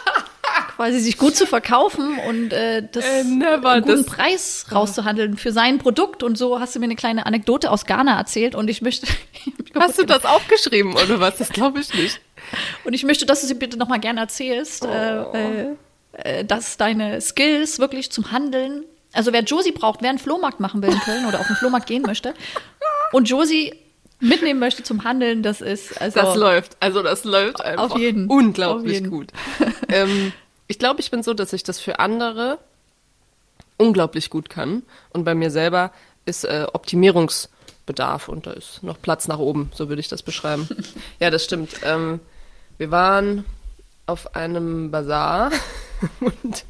[0.81, 3.41] quasi sich gut zu verkaufen und äh, das Äh, einen
[3.83, 6.23] guten das- Preis rauszuhandeln für sein Produkt.
[6.23, 9.07] Und so hast du mir eine kleine Anekdote aus Ghana erzählt und ich möchte.
[9.79, 11.37] Hast du das aufgeschrieben oder was?
[11.37, 12.19] Das glaube ich nicht.
[12.85, 15.67] Und ich möchte, dass du sie bitte noch mal gerne erzählst, äh, äh,
[16.15, 20.81] äh, dass deine Skills wirklich zum Handeln, also wer Josie braucht, wer einen Flohmarkt machen
[20.83, 22.33] will in Köln oder auf den Flohmarkt gehen möchte
[23.13, 23.75] und Josie
[24.19, 26.77] mitnehmen möchte zum Handeln, das ist also Das läuft.
[26.81, 28.29] Also das läuft einfach Auf jeden.
[28.29, 29.11] unglaublich Auf jeden.
[29.11, 29.29] gut.
[29.89, 30.33] ähm,
[30.71, 32.59] ich glaube, ich bin so, dass ich das für andere
[33.77, 34.85] unglaublich gut kann.
[35.11, 35.91] Und bei mir selber
[36.27, 40.69] ist äh, Optimierungsbedarf und da ist noch Platz nach oben, so würde ich das beschreiben.
[41.19, 41.73] ja, das stimmt.
[41.83, 42.21] Ähm,
[42.79, 43.45] wir waren
[44.07, 45.51] auf einem Bazar
[46.21, 46.65] und,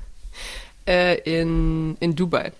[0.88, 2.52] äh, in, in Dubai.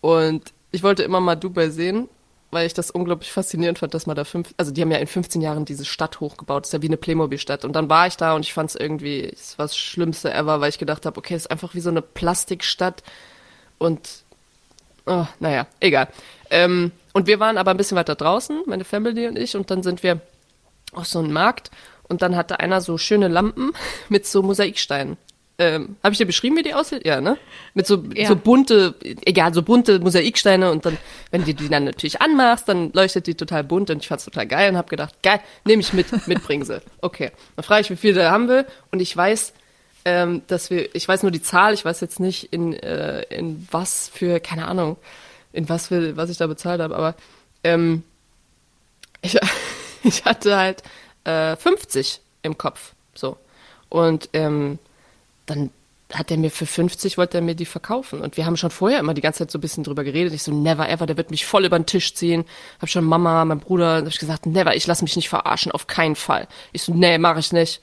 [0.00, 2.08] Und ich wollte immer mal Dubai sehen,
[2.56, 5.06] weil ich das unglaublich faszinierend fand, dass man da fünf, also die haben ja in
[5.06, 7.66] 15 Jahren diese Stadt hochgebaut, das ist ja wie eine Playmobil-Stadt.
[7.66, 10.62] Und dann war ich da und ich fand es irgendwie, es war das Schlimmste ever,
[10.62, 13.02] weil ich gedacht habe, okay, es ist einfach wie so eine Plastikstadt
[13.76, 14.08] und,
[15.04, 16.08] oh, naja, egal.
[16.48, 19.82] Ähm, und wir waren aber ein bisschen weiter draußen, meine Family und ich, und dann
[19.82, 20.22] sind wir
[20.92, 21.70] auf so einen Markt
[22.04, 23.72] und dann hatte einer so schöne Lampen
[24.08, 25.18] mit so Mosaiksteinen.
[25.58, 27.06] Ähm, Habe ich dir beschrieben, wie die aussieht?
[27.06, 27.38] Ja, ne?
[27.72, 28.28] Mit so, Ja.
[28.28, 30.98] so bunte, egal, so bunte Mosaiksteine und dann,
[31.30, 34.46] wenn du die dann natürlich anmachst, dann leuchtet die total bunt und ich fand's total
[34.46, 36.82] geil und habe gedacht, geil, nehme ich mit, mitbringen sie.
[37.00, 37.30] Okay.
[37.56, 39.54] Dann frage ich, wie viel der haben will und ich weiß,
[40.04, 43.66] ähm, dass wir, ich weiß nur die Zahl, ich weiß jetzt nicht in, äh, in
[43.70, 44.98] was für, keine Ahnung,
[45.54, 47.14] in was für, was ich da bezahlt habe, aber
[47.64, 48.02] ähm,
[49.22, 49.38] ich,
[50.02, 50.82] ich hatte halt
[51.24, 53.38] äh, 50 im Kopf, so.
[53.88, 54.78] Und ähm,
[55.46, 55.70] dann
[56.12, 58.20] hat er mir für 50, wollte er mir die verkaufen.
[58.20, 60.32] Und wir haben schon vorher immer die ganze Zeit so ein bisschen drüber geredet.
[60.34, 62.44] Ich so, never ever, der wird mich voll über den Tisch ziehen.
[62.80, 65.88] Hab schon Mama, mein Bruder, hab ich gesagt, never, ich lass mich nicht verarschen, auf
[65.88, 66.46] keinen Fall.
[66.72, 67.80] Ich so, nee, mach ich nicht.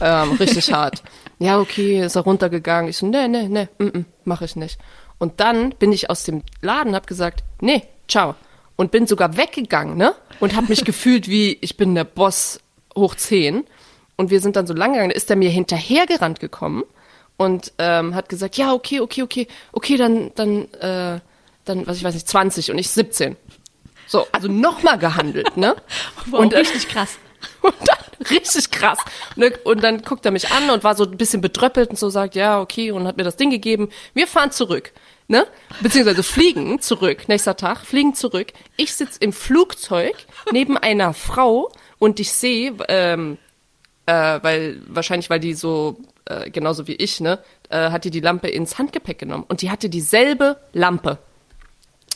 [0.00, 1.02] Ähm, richtig hart.
[1.38, 2.90] Ja, okay, ist er runtergegangen.
[2.90, 4.78] Ich so, nee, nee, nee, mm, mm, mach ich nicht.
[5.18, 8.34] Und dann bin ich aus dem Laden, hab gesagt, nee, ciao.
[8.76, 10.14] Und bin sogar weggegangen, ne?
[10.40, 12.60] Und hab mich gefühlt wie, ich bin der Boss
[12.94, 13.64] hoch 10.
[14.16, 16.84] Und wir sind dann so lang gegangen, da ist er mir hinterhergerannt gekommen
[17.42, 21.20] und ähm, hat gesagt, ja, okay, okay, okay, okay, dann, dann, äh,
[21.64, 23.36] dann, was ich weiß nicht, 20 und ich 17.
[24.06, 25.74] So, also nochmal gehandelt, ne?
[26.26, 27.18] Wow, und, äh, richtig krass.
[27.62, 28.98] und dann, richtig krass.
[29.36, 31.98] Und, dann- und dann guckt er mich an und war so ein bisschen bedröppelt und
[31.98, 33.88] so sagt, ja, okay, und hat mir das Ding gegeben.
[34.14, 34.92] Wir fahren zurück,
[35.28, 35.46] ne?
[35.80, 38.52] Beziehungsweise fliegen zurück, nächster Tag, fliegen zurück.
[38.76, 40.14] Ich sitz im Flugzeug
[40.52, 43.38] neben einer Frau und ich sehe, ähm,
[44.06, 45.96] äh, weil wahrscheinlich, weil die so
[46.32, 49.70] äh, genauso wie ich, ne, äh, hat die die Lampe ins Handgepäck genommen und die
[49.70, 51.18] hatte dieselbe Lampe.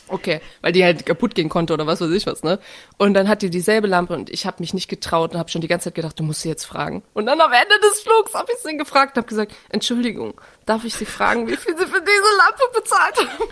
[0.09, 2.59] Okay, weil die halt kaputt gehen konnte oder was weiß ich was, ne?
[2.97, 5.59] Und dann hat die dieselbe Lampe und ich habe mich nicht getraut und habe schon
[5.59, 7.03] die ganze Zeit gedacht, du musst sie jetzt fragen.
[7.13, 10.85] Und dann am Ende des Flugs habe ich sie gefragt und habe gesagt, Entschuldigung, darf
[10.85, 13.43] ich Sie fragen, wie viel Sie für diese Lampe bezahlt haben?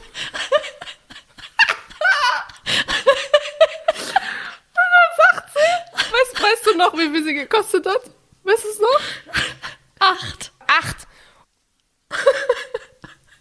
[4.72, 8.02] und dann sagt sie, weißt, weißt du noch, wie viel sie gekostet hat?
[8.44, 9.02] Weißt du es noch?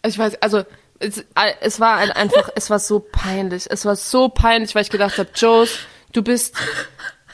[0.05, 0.65] Ich weiß, also
[0.99, 1.25] es,
[1.61, 3.67] es war ein, einfach, es war so peinlich.
[3.69, 5.79] Es war so peinlich, weil ich gedacht habe, Joes,
[6.13, 6.55] du bist.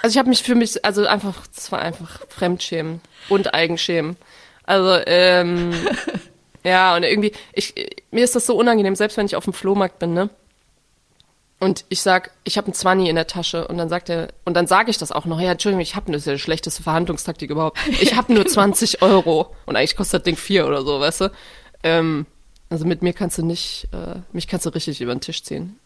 [0.03, 4.17] Also ich habe mich für mich, also einfach, es war einfach Fremdschämen und Eigenschämen.
[4.65, 5.73] Also ähm,
[6.65, 7.75] ja und irgendwie, ich
[8.11, 10.31] mir ist das so unangenehm, selbst wenn ich auf dem Flohmarkt bin, ne?
[11.63, 14.55] Und ich sag, ich habe einen Zwanni in der Tasche und dann sagt er, und
[14.55, 16.83] dann sage ich das auch noch, ja, Entschuldigung, ich habe das ist ja die schlechteste
[16.83, 17.79] Verhandlungstaktik überhaupt.
[18.01, 21.33] Ich habe nur 20 Euro und eigentlich kostet das Ding vier oder so, weißt du?
[21.83, 22.25] Ähm,
[22.71, 25.79] also mit mir kannst du nicht, äh, mich kannst du richtig über den Tisch ziehen.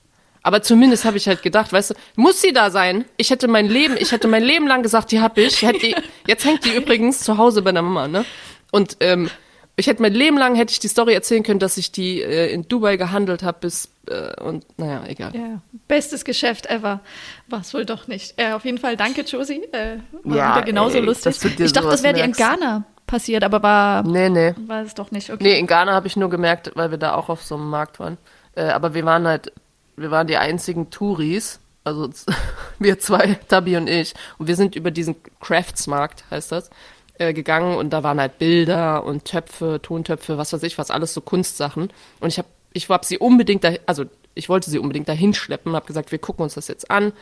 [0.42, 3.06] Aber zumindest habe ich halt gedacht, weißt du, muss sie da sein?
[3.16, 5.62] Ich hätte mein Leben, ich hätte mein Leben lang gesagt, die hab ich.
[5.62, 8.26] Hätte die, jetzt hängt die übrigens zu Hause bei der Mama, ne?
[8.70, 9.30] Und ähm,
[9.76, 12.52] ich hätte mein Leben lang hätte ich die Story erzählen können, dass ich die äh,
[12.52, 15.34] in Dubai gehandelt habe bis äh, und naja, egal.
[15.34, 17.00] Ja, bestes Geschäft ever.
[17.48, 18.34] War es wohl doch nicht.
[18.36, 19.62] Äh, auf jeden Fall danke, Josie.
[19.72, 21.38] Äh, war Ja, wieder genauso ey, lustig.
[21.58, 22.32] Ich dachte, das wäre dir in.
[22.32, 24.54] Ghana passiert, aber war, Nee, nee.
[24.66, 25.30] war es doch nicht.
[25.30, 25.42] Okay.
[25.42, 28.00] Nee, in Ghana habe ich nur gemerkt, weil wir da auch auf so einem Markt
[28.00, 28.18] waren.
[28.54, 29.52] Äh, aber wir waren halt,
[29.96, 32.08] wir waren die einzigen Touris, also
[32.78, 34.14] wir zwei, Tabi und ich.
[34.38, 36.70] Und wir sind über diesen Craftsmarkt, heißt das,
[37.18, 41.14] äh, gegangen und da waren halt Bilder und Töpfe, Tontöpfe, was weiß ich, was alles
[41.14, 41.92] so Kunstsachen.
[42.20, 45.76] Und ich habe ich hab sie unbedingt da, also ich wollte sie unbedingt dahin schleppen,
[45.76, 47.12] habe gesagt, wir gucken uns das jetzt an.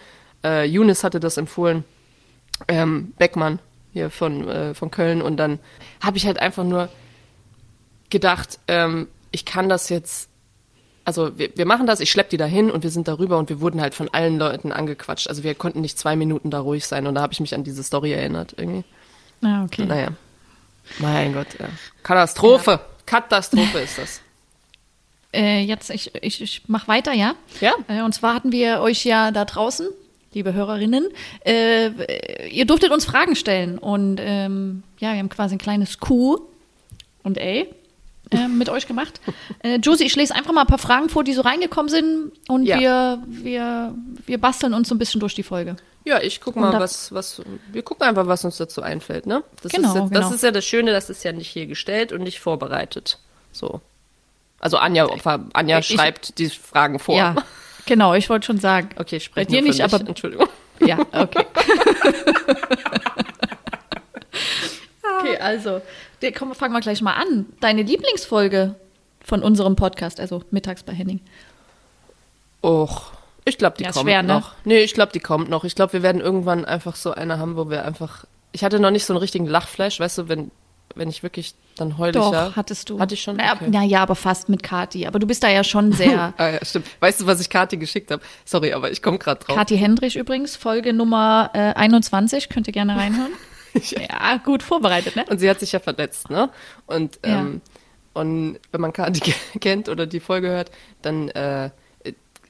[0.43, 1.85] Äh, Younes hatte das empfohlen,
[2.69, 3.59] ähm, Beckmann
[3.93, 5.59] hier von, äh, von Köln und dann
[6.01, 6.89] habe ich halt einfach nur
[8.11, 10.29] gedacht, ähm, ich kann das jetzt,
[11.05, 13.49] also wir, wir machen das, ich schlepp die da hin und wir sind darüber und
[13.49, 15.29] wir wurden halt von allen Leuten angequatscht.
[15.29, 17.65] Also wir konnten nicht zwei Minuten da ruhig sein und da habe ich mich an
[17.65, 18.85] diese Story erinnert irgendwie.
[19.43, 19.85] Ah, okay.
[19.87, 20.09] Naja.
[20.99, 21.69] Mein Gott, ja.
[22.03, 22.81] Katastrophe.
[23.07, 24.21] Katastrophe ist das.
[25.33, 27.35] Äh, jetzt, ich, ich, ich mache weiter, ja?
[27.61, 27.73] Ja.
[27.89, 29.89] Äh, und zwar hatten wir euch ja da draußen,
[30.35, 31.09] liebe Hörerinnen,
[31.45, 33.79] äh, ihr durftet uns Fragen stellen.
[33.79, 36.39] Und ähm, ja, wir haben quasi ein kleines Q
[37.23, 37.67] und A äh,
[38.49, 39.21] mit euch gemacht.
[39.63, 42.33] Äh, Josie, ich lese einfach mal ein paar Fragen vor, die so reingekommen sind.
[42.49, 42.79] Und Ja.
[42.81, 43.95] wir, wir,
[44.27, 45.77] wir basteln uns so ein bisschen durch die Folge.
[46.05, 47.41] Ja, ich guck mal, was, was,
[47.71, 49.45] wir gucken einfach, was uns dazu einfällt, ne?
[49.63, 50.21] Das Genau, ist, jetzt, genau.
[50.21, 53.19] das ist ja das Schöne, das ist ja nicht hier gestellt und nicht vorbereitet.
[53.53, 53.81] So.
[54.59, 55.07] Also Anja,
[55.53, 57.15] Anja Ich- schreibt die Fragen vor.
[57.17, 57.37] Ja,
[57.87, 58.91] genau, ich wollte schon sagen.
[58.97, 60.49] Okay, ich Bei spreche dir nicht, aber Entschuldigung.
[60.85, 61.47] Ja, okay.
[65.21, 65.81] okay, also,
[66.37, 67.47] komm, fangen wir gleich mal an.
[67.61, 68.75] Deine Lieblingsfolge
[69.25, 71.21] von unserem Podcast, also mittags bei Henning.
[72.65, 73.13] Och,
[73.45, 74.35] ich glaube, die Ja, kommt schwer, ne?
[74.35, 74.55] noch.
[74.65, 75.65] Nee, ich glaube, die kommt noch.
[75.65, 78.25] Ich glaube, wir werden irgendwann einfach so eine haben, wo wir einfach.
[78.53, 80.51] Ich hatte noch nicht so einen richtigen Lachfleisch, weißt du, wenn,
[80.95, 82.53] wenn ich wirklich dann heul Doch, ja.
[82.55, 83.01] hattest du.
[83.01, 83.37] Hatte ich schon?
[83.37, 83.69] Naja, Okay.
[83.71, 85.07] naja, aber fast mit Kati.
[85.07, 86.35] Aber du bist da ja schon sehr.
[86.39, 86.87] Ah, ja, stimmt.
[87.01, 88.23] Weißt du, was ich Kathi geschickt habe?
[88.45, 89.57] Sorry, aber ich komme gerade drauf.
[89.57, 93.33] Kathi Hendrich übrigens, Folge Nummer äh, 21, könnt ihr gerne reinhören.
[93.75, 95.25] ja, gut vorbereitet, ne?
[95.31, 96.51] Und sie hat sich ja verletzt, ne?
[96.87, 97.41] Und, Ja.
[97.41, 97.61] ähm,
[98.13, 101.71] und wenn man Kati kennt oder die Folge hört, dann äh,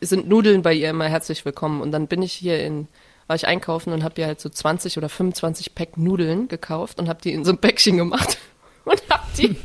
[0.00, 1.81] sind Nudeln bei ihr immer herzlich willkommen.
[1.81, 2.88] Und dann bin ich hier in,
[3.26, 7.08] war ich einkaufen und habe ihr halt so 20 oder 25 Pack Nudeln gekauft und
[7.08, 8.38] habe die in so ein Päckchen gemacht
[8.85, 9.56] und habe die,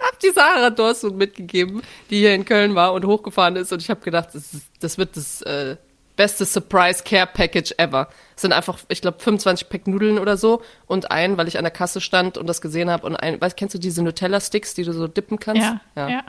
[0.00, 3.72] hab die Sarah Dorsun mitgegeben, die hier in Köln war und hochgefahren ist.
[3.72, 5.76] Und ich habe gedacht, das, ist, das wird das äh,
[6.16, 8.08] beste Surprise Care Package ever.
[8.36, 11.64] Es sind einfach, ich glaube, 25 Pack Nudeln oder so und ein, weil ich an
[11.64, 14.74] der Kasse stand und das gesehen habe und ein, weißt, kennst du diese Nutella Sticks,
[14.74, 15.62] die du so dippen kannst?
[15.62, 16.22] Ja, ja.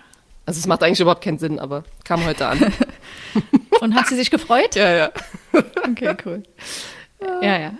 [0.45, 2.59] Also es macht eigentlich überhaupt keinen Sinn, aber kam heute an.
[3.81, 4.75] Und hat sie sich gefreut?
[4.75, 5.11] ja, ja.
[5.89, 6.43] Okay, cool.
[7.41, 7.73] Ja, ja.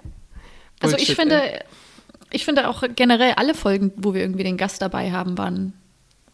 [0.80, 1.60] Also ich Bullshit, finde,
[2.32, 5.74] ich finde auch generell alle Folgen, wo wir irgendwie den Gast dabei haben, waren,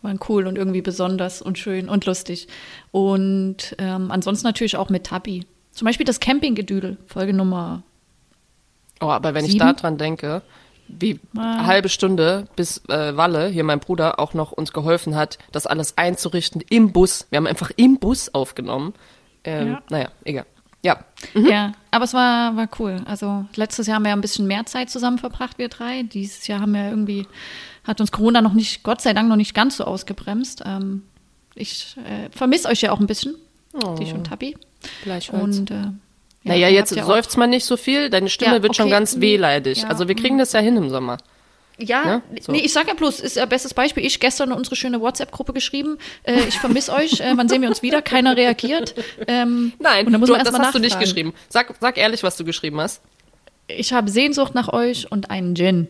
[0.02, 2.48] waren cool und irgendwie besonders und schön und lustig.
[2.92, 5.46] Und ähm, ansonsten natürlich auch mit Tabi.
[5.72, 7.84] Zum Beispiel das Campinggedüdel, Folge Nummer.
[9.02, 9.66] Oh, aber wenn ich Sieben?
[9.66, 10.42] da dran denke,
[10.98, 15.38] wie eine halbe Stunde, bis äh, Walle, hier mein Bruder, auch noch uns geholfen hat,
[15.52, 17.28] das alles einzurichten im Bus.
[17.30, 18.94] Wir haben einfach im Bus aufgenommen.
[19.44, 19.82] Ähm, Ja.
[19.90, 20.46] Naja, egal.
[20.82, 23.02] Ja, Ja, aber es war, war cool.
[23.06, 26.04] Also letztes Jahr haben wir ein bisschen mehr Zeit zusammen verbracht, wir drei.
[26.04, 27.28] Dieses Jahr haben wir irgendwie,
[27.84, 30.64] hat uns Corona noch nicht, Gott sei Dank noch nicht ganz so ausgebremst.
[30.66, 31.04] Ähm,
[31.56, 33.36] ich äh, vermisse euch ja auch ein bisschen,
[34.00, 34.56] dich und Tabi.
[35.04, 35.60] gleichfalls.
[35.60, 35.92] Und äh,
[36.44, 38.92] ja, naja, jetzt ja seufzt man nicht so viel, deine Stimme Ja, wird schon okay.
[38.92, 39.22] ganz Mhm.
[39.22, 39.82] wehleidig.
[39.82, 41.18] Ja, Also wir kriegen das ja hin im Sommer.
[41.82, 42.22] Ja, Ne?
[42.42, 42.52] So.
[42.52, 44.06] nee, ich sag ja bloß, ist ja bestes Beispiel.
[44.06, 47.70] Ich gestern in unsere schöne WhatsApp-Gruppe geschrieben, äh, ich vermisse euch, äh, wann sehen wir
[47.70, 48.02] uns wieder?
[48.02, 48.96] Keiner reagiert.
[49.28, 51.06] Ähm, Nein, und dann muss du, man das hast du nicht nachfragen.
[51.06, 51.34] geschrieben.
[51.48, 53.02] Sag, sag ehrlich, was du geschrieben hast.
[53.68, 55.88] Ich habe Sehnsucht nach euch und einen Gin.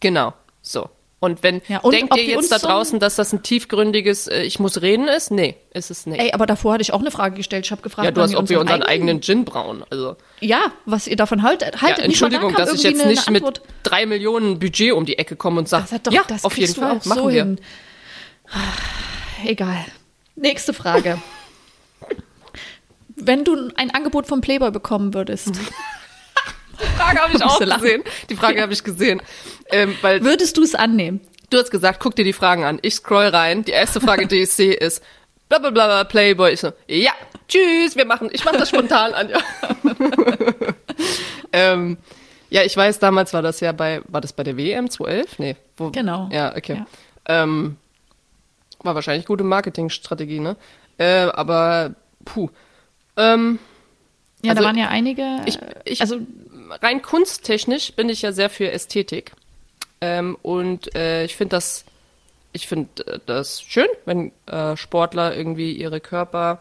[0.00, 0.90] Genau, so.
[1.26, 4.42] Und wenn, Ja, und denkt ihr wir jetzt da draußen, dass das ein tiefgründiges äh,
[4.42, 5.30] Ich muss reden ist?
[5.30, 6.20] Nee, ist es nicht.
[6.20, 7.64] Ey, aber davor hatte ich auch eine Frage gestellt.
[7.66, 9.84] Ich habe gefragt, ja, du hast, ob wir unseren eigenen eigenen Gin brauen.
[9.90, 11.74] Also, Ja, was ihr davon haltet.
[11.74, 15.36] ja, haltet da Entschuldigung, dass ich jetzt nicht mit drei Millionen Budget um die Ecke
[15.36, 17.44] komme und sage, Das hat doch, ja, das auf jeden Fall, auch machen so wir.
[17.44, 17.60] hin.
[19.44, 19.84] Egal.
[20.36, 21.18] Nächste Frage.
[23.16, 25.48] Wenn du ein Angebot vom Playboy bekommen würdest,
[26.78, 28.02] Die Frage habe ich auch gesehen.
[28.28, 29.22] Die Frage habe ich gesehen.
[29.70, 31.20] Ähm, weil würdest du es annehmen?
[31.50, 32.78] du hast gesagt, guck dir die Fragen an.
[32.82, 33.64] Ich scroll rein.
[33.64, 35.02] Die erste Frage, die ich sehe, ist
[35.48, 36.52] bla bla bla Playboy.
[36.52, 37.12] Ich so, ja,
[37.48, 39.30] tschüss, wir machen, ich mache das spontan an.
[39.30, 39.38] Ja.
[41.52, 41.98] ähm,
[42.50, 45.38] ja, ich weiß, damals war das ja bei, war das bei der WM 2011?
[45.38, 45.56] Nee.
[45.76, 46.28] Wo, Genau.
[46.32, 46.84] Ja, okay.
[47.28, 47.42] Ja.
[47.42, 47.76] Ähm,
[48.82, 50.56] war wahrscheinlich gute Marketingstrategie, ne?
[50.98, 52.50] Äh, aber, puh.
[53.16, 53.58] Ähm,
[54.42, 55.40] Ja, Also, da waren ja einige.
[55.46, 56.18] ich, äh, ich, also
[56.82, 59.32] rein kunsttechnisch bin ich ja sehr für Ästhetik.
[60.00, 61.84] Ähm, und äh, ich finde das,
[62.52, 66.60] ich finde äh, das schön, wenn äh, Sportler irgendwie ihre Körper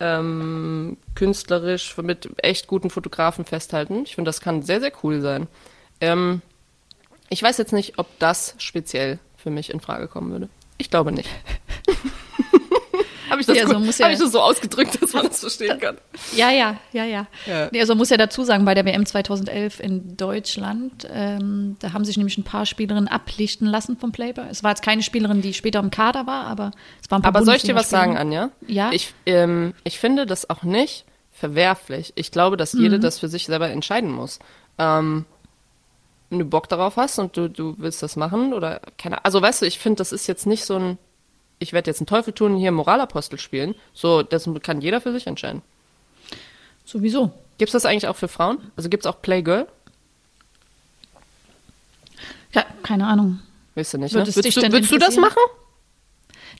[0.00, 4.02] ähm, künstlerisch mit echt guten Fotografen festhalten.
[4.04, 5.48] Ich finde, das kann sehr, sehr cool sein.
[6.00, 6.42] Ähm,
[7.28, 10.48] ich weiß jetzt nicht, ob das speziell für mich in Frage kommen würde.
[10.78, 11.28] Ich glaube nicht.
[13.30, 15.78] Habe ich, das Ja, so gut- ja- ich das so ausgedrückt, dass man das verstehen
[15.78, 15.98] kann?
[16.36, 17.26] Ja, ja, ja, ja.
[17.46, 17.68] Ja.
[17.72, 22.04] Nee, also muss ja dazu sagen, bei der WM 2011 in Deutschland, ähm, da haben
[22.04, 24.44] sich nämlich ein paar Spielerinnen ablichten lassen vom Playboy.
[24.50, 26.70] Es war jetzt keine Spielerin, die später im Kader war, aber
[27.02, 28.16] es waren ein paar Aber soll ich dir was sagen.
[28.16, 28.50] Anja?
[28.66, 28.90] Ja.
[28.92, 32.12] Ich, ähm, ich finde das auch nicht verwerflich.
[32.16, 32.80] Ich glaube, dass Mhm.
[32.82, 34.38] jede das für sich selber entscheiden muss.
[34.78, 35.24] Ähm,
[36.30, 39.62] wenn du Bock darauf hast und du, du willst das machen oder keine Also weißt
[39.62, 40.98] du, ich finde, das ist jetzt nicht so ein,
[41.58, 43.74] ich werde jetzt einen Teufel tun und hier Moralapostel spielen.
[43.92, 45.62] So, das kann jeder für sich entscheiden.
[46.84, 47.32] Sowieso.
[47.58, 48.58] Gibt's das eigentlich auch für Frauen?
[48.76, 49.66] Also gibt's auch Playgirl?
[52.54, 53.40] Ja, keine Ahnung.
[53.74, 54.44] Weißt du nicht, Würdest ne?
[54.44, 55.42] Würdest, du, würdest du das machen?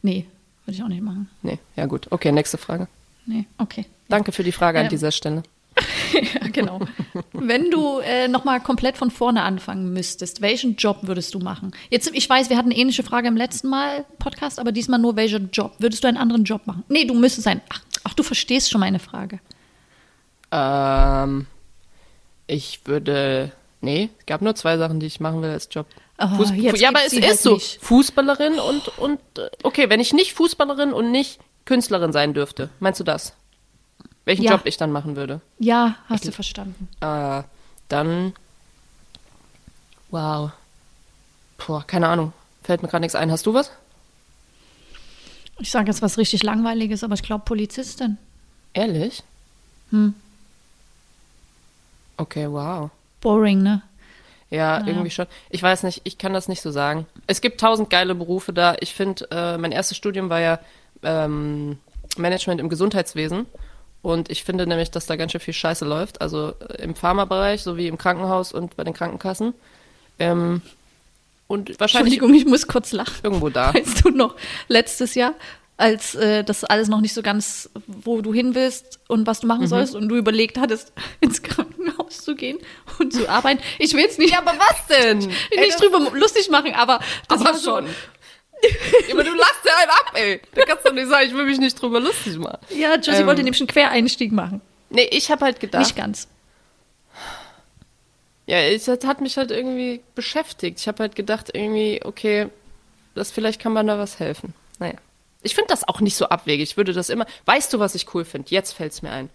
[0.02, 0.26] Nee,
[0.64, 1.30] würde ich auch nicht machen.
[1.42, 2.06] Nee, ja gut.
[2.11, 2.88] Okay, nächste Frage.
[3.26, 3.87] Nee, okay.
[4.08, 5.42] Danke für die Frage an Ähm, dieser Stelle.
[6.12, 6.81] Ja, genau.
[7.33, 11.72] Wenn du äh, nochmal komplett von vorne anfangen müsstest, welchen Job würdest du machen?
[11.90, 15.16] Jetzt, ich weiß, wir hatten eine ähnliche Frage im letzten Mal Podcast, aber diesmal nur
[15.16, 15.74] welcher Job?
[15.79, 16.85] Würdest du einen anderen Job machen?
[16.88, 17.61] Nee, du müsstest ein.
[17.68, 19.40] Ach, ach du verstehst schon meine Frage.
[20.51, 21.46] Ähm,
[22.46, 23.53] ich würde.
[23.81, 25.87] Nee, es gab nur zwei Sachen, die ich machen will als Job.
[26.20, 27.55] Oh, jetzt ja, aber es ist halt so.
[27.55, 27.79] nicht.
[27.81, 29.20] Fußballerin und, und.
[29.38, 33.35] äh, Okay, wenn ich nicht Fußballerin und nicht Künstlerin sein dürfte, meinst du das?
[34.28, 34.50] Welchen Ja.
[34.52, 35.40] Job ich dann machen würde?
[35.58, 36.86] Ja, hast du verstanden.
[37.00, 37.42] Äh,
[37.88, 38.34] dann.
[40.10, 40.50] Wow.
[41.56, 42.34] Boah, keine Ahnung.
[42.62, 43.30] Fällt mir gerade nichts ein.
[43.32, 43.70] Hast du was?
[45.60, 48.18] Ich sage jetzt was richtig Langweiliges, aber ich glaube Polizistin.
[48.74, 49.22] Ehrlich?
[49.92, 50.12] Hm.
[52.18, 52.90] Okay, wow.
[53.22, 53.80] Boring, ne?
[54.50, 54.88] Ja, Naja.
[54.88, 55.26] irgendwie schon.
[55.48, 57.06] Ich weiß nicht, ich kann das nicht so sagen.
[57.26, 58.76] Es gibt tausend geile Berufe da.
[58.80, 60.58] Ich finde, äh, mein erstes Studium war ja
[61.02, 61.78] ähm,
[62.18, 63.46] Management im Gesundheitswesen.
[64.02, 66.20] Und ich finde nämlich, dass da ganz schön viel Scheiße läuft.
[66.20, 69.54] Also äh, im Pharmabereich sowie im Krankenhaus und bei den Krankenkassen.
[70.18, 70.62] Ähm,
[71.46, 73.14] und wahrscheinlich Entschuldigung, ich muss kurz lachen.
[73.22, 73.72] irgendwo da.
[73.74, 74.37] Weißt du noch,
[74.68, 75.32] letztes Jahr,
[75.76, 79.46] als äh, das alles noch nicht so ganz, wo du hin willst und was du
[79.46, 79.66] machen Mhm.
[79.68, 82.58] sollst und du überlegt hattest, ins Krankenhaus zu gehen
[82.98, 83.61] und zu arbeiten.
[83.78, 85.20] Ich will es nicht, Ja, aber was denn?
[85.50, 87.87] Ey, nicht das- drüber lustig machen, aber das aber war so, schon.
[88.62, 90.40] Ja, aber du lachst ja einen ab, ey.
[90.55, 92.59] Du kannst doch nicht sagen, ich will mich nicht drüber lustig machen.
[92.71, 94.61] Ja, Josie Ähm, wollte nämlich einen Quereinstieg machen.
[94.90, 95.83] Nee, ich habe halt gedacht.
[95.83, 96.29] Nicht ganz.
[98.47, 100.81] Ja, es hat mich halt irgendwie beschäftigt.
[100.81, 102.49] Ich habe halt gedacht, irgendwie, okay,
[103.14, 104.55] das vielleicht kann man da was helfen.
[104.79, 104.94] Naja.
[105.42, 106.71] Ich finde das auch nicht so abwegig.
[106.71, 107.27] Ich würde das immer.
[107.44, 108.51] Weißt du, was ich cool finde?
[108.51, 109.29] Jetzt fällt es mir ein.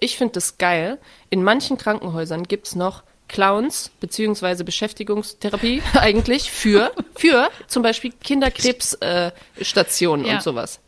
[0.00, 0.98] Ich finde das geil.
[1.30, 10.28] In manchen Krankenhäusern gibt's noch Clowns beziehungsweise Beschäftigungstherapie eigentlich für, für zum Beispiel Kinderkrebsstationen äh,
[10.28, 10.34] Ja.
[10.36, 10.80] und sowas.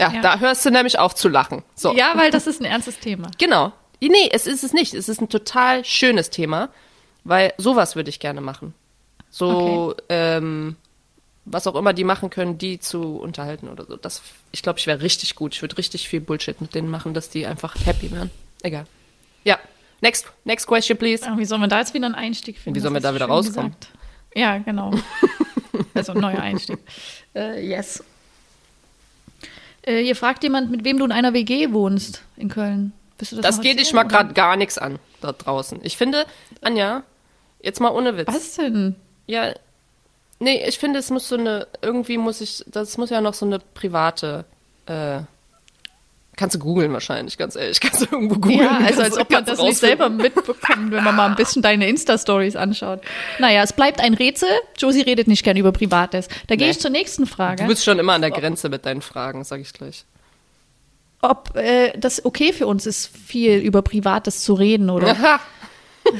[0.00, 0.20] Ja, Ja.
[0.20, 1.62] da hörst du nämlich auf zu lachen.
[1.74, 1.94] So.
[1.94, 3.30] Ja, weil das ist ein ernstes Thema.
[3.38, 3.72] Genau.
[4.00, 4.94] Nee, es ist es nicht.
[4.94, 6.68] Es ist ein total schönes Thema,
[7.24, 8.74] weil sowas würde ich gerne machen.
[9.30, 10.76] So, ähm,
[11.44, 13.96] was auch immer die machen können, die zu unterhalten oder so.
[13.96, 14.22] Das,
[14.52, 15.54] ich glaube, ich wäre richtig gut.
[15.54, 18.30] Ich würde richtig viel Bullshit mit denen machen, dass die einfach happy wären.
[18.62, 18.86] Egal.
[19.44, 19.58] Ja.
[20.00, 21.24] Next, next question, please.
[21.26, 22.76] Ah, Wie soll man da jetzt wieder einen Einstieg finden?
[22.76, 23.72] Wie sollen wir da wieder rauskommen?
[23.72, 23.88] gesagt.
[24.34, 24.92] Ja, genau.
[25.94, 26.78] also ein neuer Einstieg.
[27.34, 28.04] Äh, yes.
[29.82, 32.92] Äh, hier fragt jemand, mit wem du in einer WG wohnst in Köln.
[33.18, 35.80] Willst du das Das geht dich mal gerade gar nichts an, da draußen.
[35.82, 36.26] Ich finde,
[36.60, 37.02] Anja,
[37.62, 38.28] jetzt mal ohne Witz.
[38.28, 38.94] Was denn?
[39.26, 39.52] Ja,
[40.38, 43.46] nee, ich finde, es muss so eine, irgendwie muss ich, das muss ja noch so
[43.46, 44.44] eine private,
[44.86, 45.20] äh,
[46.38, 48.60] kannst du googeln wahrscheinlich, ganz ehrlich, kannst du irgendwo googeln.
[48.60, 51.86] Ja, also als ob man das nicht selber mitbekommt, wenn man mal ein bisschen deine
[51.88, 53.02] Insta-Stories anschaut.
[53.38, 54.48] Naja, es bleibt ein Rätsel.
[54.78, 56.28] Josie redet nicht gern über Privates.
[56.46, 56.70] Da gehe Nee.
[56.70, 57.62] ich zur nächsten Frage.
[57.64, 60.04] Du bist schon immer an der Grenze mit deinen Fragen, sag ich gleich.
[61.20, 66.18] ob äh, das okay für uns ist, viel über Privates zu reden oder also,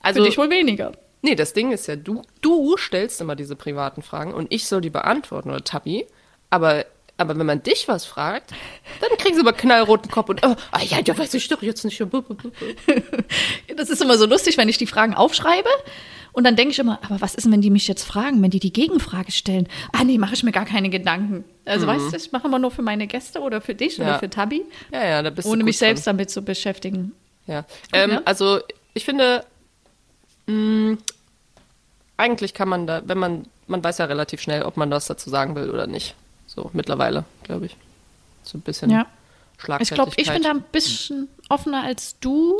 [0.00, 0.92] Also, für dich wohl weniger.
[1.22, 4.80] nee, das Ding ist ja, du, du stellst immer diese privaten Fragen und ich soll
[4.80, 6.06] die beantworten oder Tabi,
[6.50, 6.84] aber
[7.22, 8.50] aber wenn man dich was fragt,
[9.00, 11.84] dann kriegen sie immer knallroten Kopf und, oh, ah ja, ja, weiß ich doch jetzt
[11.84, 12.02] nicht.
[13.76, 15.68] Das ist immer so lustig, wenn ich die Fragen aufschreibe
[16.32, 18.50] und dann denke ich immer, aber was ist denn, wenn die mich jetzt fragen, wenn
[18.50, 19.68] die die Gegenfrage stellen?
[19.92, 21.44] Ah nee, mache ich mir gar keine Gedanken.
[21.64, 24.04] Also weißt du, ich mache immer nur für meine Gäste oder für dich Ja.
[24.04, 25.88] oder für Tabi, Ja, ja, da bist du ohne mich drin.
[25.88, 27.12] selbst damit zu beschäftigen.
[27.46, 27.64] Ja.
[27.92, 28.20] Ähm.
[28.24, 28.60] Also
[28.94, 29.44] ich finde,
[30.46, 30.96] mh,
[32.16, 35.28] eigentlich kann man da, wenn man, man weiß ja relativ schnell, ob man das dazu
[35.30, 36.14] sagen will oder nicht.
[36.54, 37.76] So mittlerweile, glaube ich.
[38.42, 39.06] So ein bisschen Ja.
[39.78, 42.58] Ich glaube, ich bin da ein bisschen offener als du,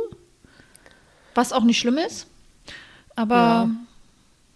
[1.35, 2.27] was auch nicht schlimm ist.
[3.15, 3.69] Aber Ja.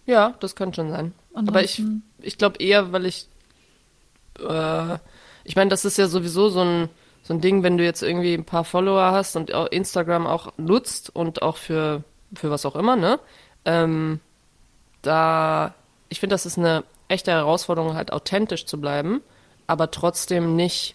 [0.06, 1.12] Ja, das kann schon sein.
[1.34, 1.82] Aber ich,
[2.22, 3.28] ich glaube eher, weil ich,
[4.40, 4.96] äh,
[5.44, 6.88] ich meine, das ist ja sowieso so ein,
[7.22, 10.54] so ein Ding, wenn du jetzt irgendwie ein paar Follower hast und auch Instagram auch
[10.56, 12.02] nutzt und auch für,
[12.34, 13.20] für was auch immer, ne?
[13.66, 14.20] Ähm,
[15.02, 15.74] da,
[16.08, 19.20] ich finde, das ist eine echte Herausforderung, halt authentisch zu bleiben,
[19.66, 20.94] aber trotzdem nicht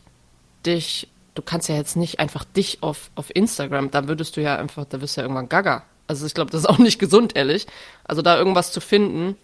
[0.65, 4.55] dich, du kannst ja jetzt nicht einfach dich auf, auf Instagram, da würdest du ja
[4.55, 5.83] einfach, da wirst du ja irgendwann gaga.
[6.07, 7.65] Also ich glaube, das ist auch nicht gesund, ehrlich.
[8.03, 9.37] Also da irgendwas zu finden,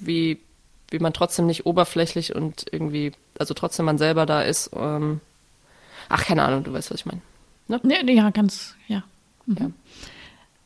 [0.00, 0.40] wie,
[0.90, 4.70] wie man trotzdem nicht oberflächlich und irgendwie, also trotzdem man selber da ist.
[4.74, 5.20] Ähm,
[6.08, 7.20] ach, keine Ahnung, du weißt, was ich meine.
[7.68, 9.04] Nee, nee, ja, ganz, ja.
[9.46, 9.56] Mhm.
[9.58, 9.70] Ja.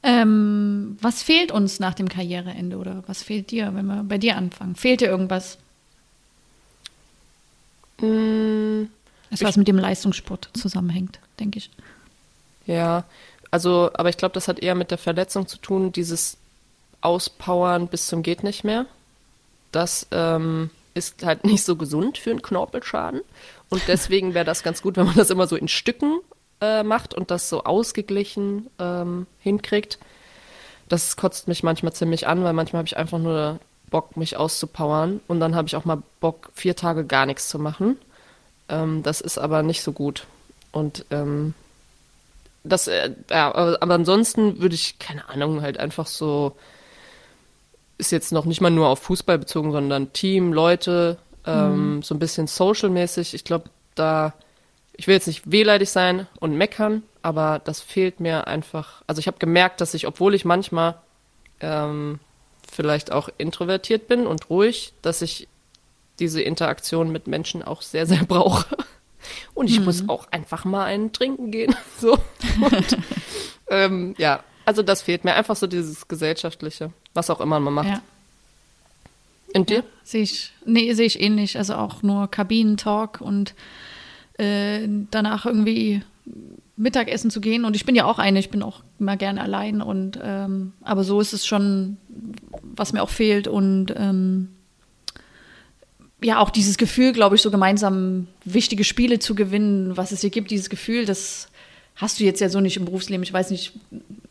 [0.04, 4.36] Ähm, was fehlt uns nach dem Karriereende oder was fehlt dir, wenn wir bei dir
[4.36, 4.76] anfangen?
[4.76, 5.56] Fehlt dir irgendwas?
[8.00, 8.84] Mm,
[9.30, 11.70] Das, was mit dem Leistungssport zusammenhängt, denke ich.
[12.66, 13.04] Ja,
[13.50, 16.36] also, aber ich glaube, das hat eher mit der Verletzung zu tun, dieses
[17.00, 18.86] Auspowern bis zum geht nicht mehr.
[19.72, 23.22] Das ähm, ist halt nicht so gesund für einen Knorpelschaden.
[23.70, 26.20] Und deswegen wäre das ganz gut, wenn man das immer so in Stücken
[26.60, 29.98] äh, macht und das so ausgeglichen ähm, hinkriegt.
[30.88, 33.58] Das kotzt mich manchmal ziemlich an, weil manchmal habe ich einfach nur
[33.90, 35.20] Bock, mich auszupowern.
[35.28, 37.96] Und dann habe ich auch mal Bock, vier Tage gar nichts zu machen.
[38.68, 40.26] Ähm, das ist aber nicht so gut.
[40.72, 41.54] Und ähm,
[42.64, 46.56] das, äh, ja, aber, ansonsten würde ich, keine Ahnung, halt einfach so,
[47.98, 52.18] ist jetzt noch nicht mal nur auf Fußball bezogen, sondern Team, Leute, ähm, so ein
[52.18, 53.34] bisschen social-mäßig.
[53.34, 54.32] Ich glaube, da,
[54.96, 59.02] ich will jetzt nicht wehleidig sein und meckern, aber das fehlt mir einfach.
[59.06, 60.96] Also ich habe gemerkt, dass ich, obwohl ich manchmal
[61.60, 62.20] ähm,
[62.70, 65.48] vielleicht auch introvertiert bin und ruhig, dass ich
[66.18, 68.76] diese Interaktion mit Menschen auch sehr, sehr brauche.
[69.54, 71.74] Und ich muss auch einfach mal einen trinken gehen.
[71.98, 72.18] So.
[72.60, 72.98] Und,
[73.68, 75.34] ähm, ja, also das fehlt mir.
[75.34, 77.88] Einfach so dieses Gesellschaftliche, was auch immer man macht.
[77.88, 78.02] Ja,
[79.54, 79.82] Und dir?
[80.02, 81.56] sehe ich, nee, sehe ich ähnlich.
[81.56, 83.54] Also auch nur Kabinentalk und
[84.38, 86.02] äh, danach irgendwie
[86.76, 87.64] Mittagessen zu gehen.
[87.64, 89.80] Und ich bin ja auch eine, ich bin auch immer gerne allein.
[89.80, 91.96] Und ähm, aber so ist es schon,
[92.62, 93.48] was mir auch fehlt.
[93.48, 94.48] Und ähm,
[96.22, 100.30] ja, auch dieses Gefühl, glaube ich, so gemeinsam wichtige Spiele zu gewinnen, was es hier
[100.30, 101.48] gibt, dieses Gefühl, das
[101.96, 103.22] hast du jetzt ja so nicht im Berufsleben.
[103.22, 103.72] Ich weiß nicht,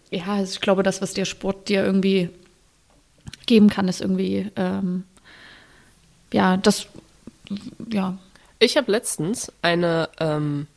[0.09, 2.29] ja, ich glaube, das, was der Sport dir irgendwie
[3.45, 5.03] geben kann, ist irgendwie, ähm,
[6.31, 6.87] ja, das,
[7.91, 8.17] ja.
[8.63, 10.67] Ich habe letztens eine, ähm,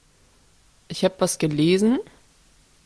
[0.88, 2.00] ich habe was gelesen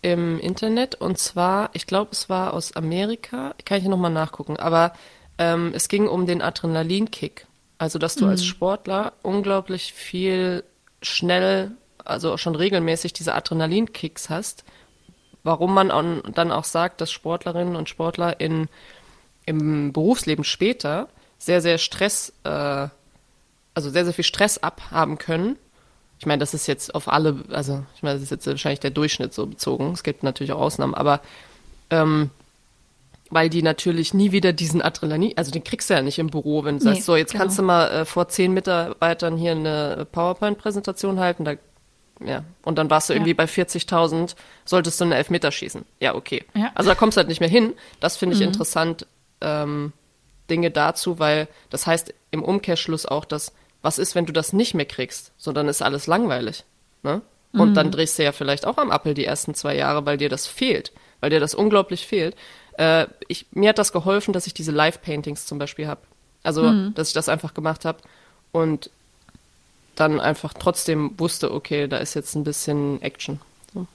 [0.02, 4.92] im Internet und zwar, ich glaube, es war aus Amerika, kann ich nochmal nachgucken, aber
[5.38, 7.46] ähm, es ging um den Adrenalinkick.
[7.78, 8.32] Also, dass du mhm.
[8.32, 10.64] als Sportler unglaublich viel
[11.00, 11.70] schnell,
[12.04, 14.64] also schon regelmäßig diese Adrenalinkicks hast.
[15.42, 15.88] Warum man
[16.34, 18.68] dann auch sagt, dass Sportlerinnen und Sportler in,
[19.46, 22.88] im Berufsleben später sehr, sehr Stress, äh,
[23.74, 25.56] also sehr, sehr viel Stress abhaben können.
[26.18, 28.90] Ich meine, das ist jetzt auf alle, also ich meine, das ist jetzt wahrscheinlich der
[28.90, 29.92] Durchschnitt so bezogen.
[29.92, 31.20] Es gibt natürlich auch Ausnahmen, aber
[31.88, 32.30] ähm,
[33.30, 36.64] weil die natürlich nie wieder diesen Adrenalin, also den kriegst du ja nicht im Büro,
[36.64, 37.44] wenn du nee, sagst, so, jetzt genau.
[37.44, 41.54] kannst du mal äh, vor zehn Mitarbeitern hier eine PowerPoint-Präsentation halten, da,
[42.22, 45.84] ja, und dann warst du irgendwie bei 40.000, solltest du einen Elfmeter schießen.
[46.00, 46.44] Ja, okay.
[46.54, 46.70] Ja.
[46.74, 47.72] Also da kommst du halt nicht mehr hin.
[48.00, 48.48] Das finde ich mhm.
[48.48, 49.06] interessant,
[49.40, 49.92] ähm,
[50.50, 53.52] Dinge dazu, weil das heißt im Umkehrschluss auch, dass,
[53.82, 56.64] was ist, wenn du das nicht mehr kriegst, so dann ist alles langweilig,
[57.02, 57.22] ne?
[57.52, 57.74] Und mhm.
[57.74, 60.46] dann drehst du ja vielleicht auch am Appel die ersten zwei Jahre, weil dir das
[60.46, 62.36] fehlt, weil dir das unglaublich fehlt.
[62.78, 66.02] Äh, ich, mir hat das geholfen, dass ich diese Live-Paintings zum Beispiel habe.
[66.42, 66.94] Also, mhm.
[66.94, 67.98] dass ich das einfach gemacht habe
[68.52, 68.90] und
[69.96, 73.40] dann einfach trotzdem wusste, okay, da ist jetzt ein bisschen Action.
[73.74, 73.86] So.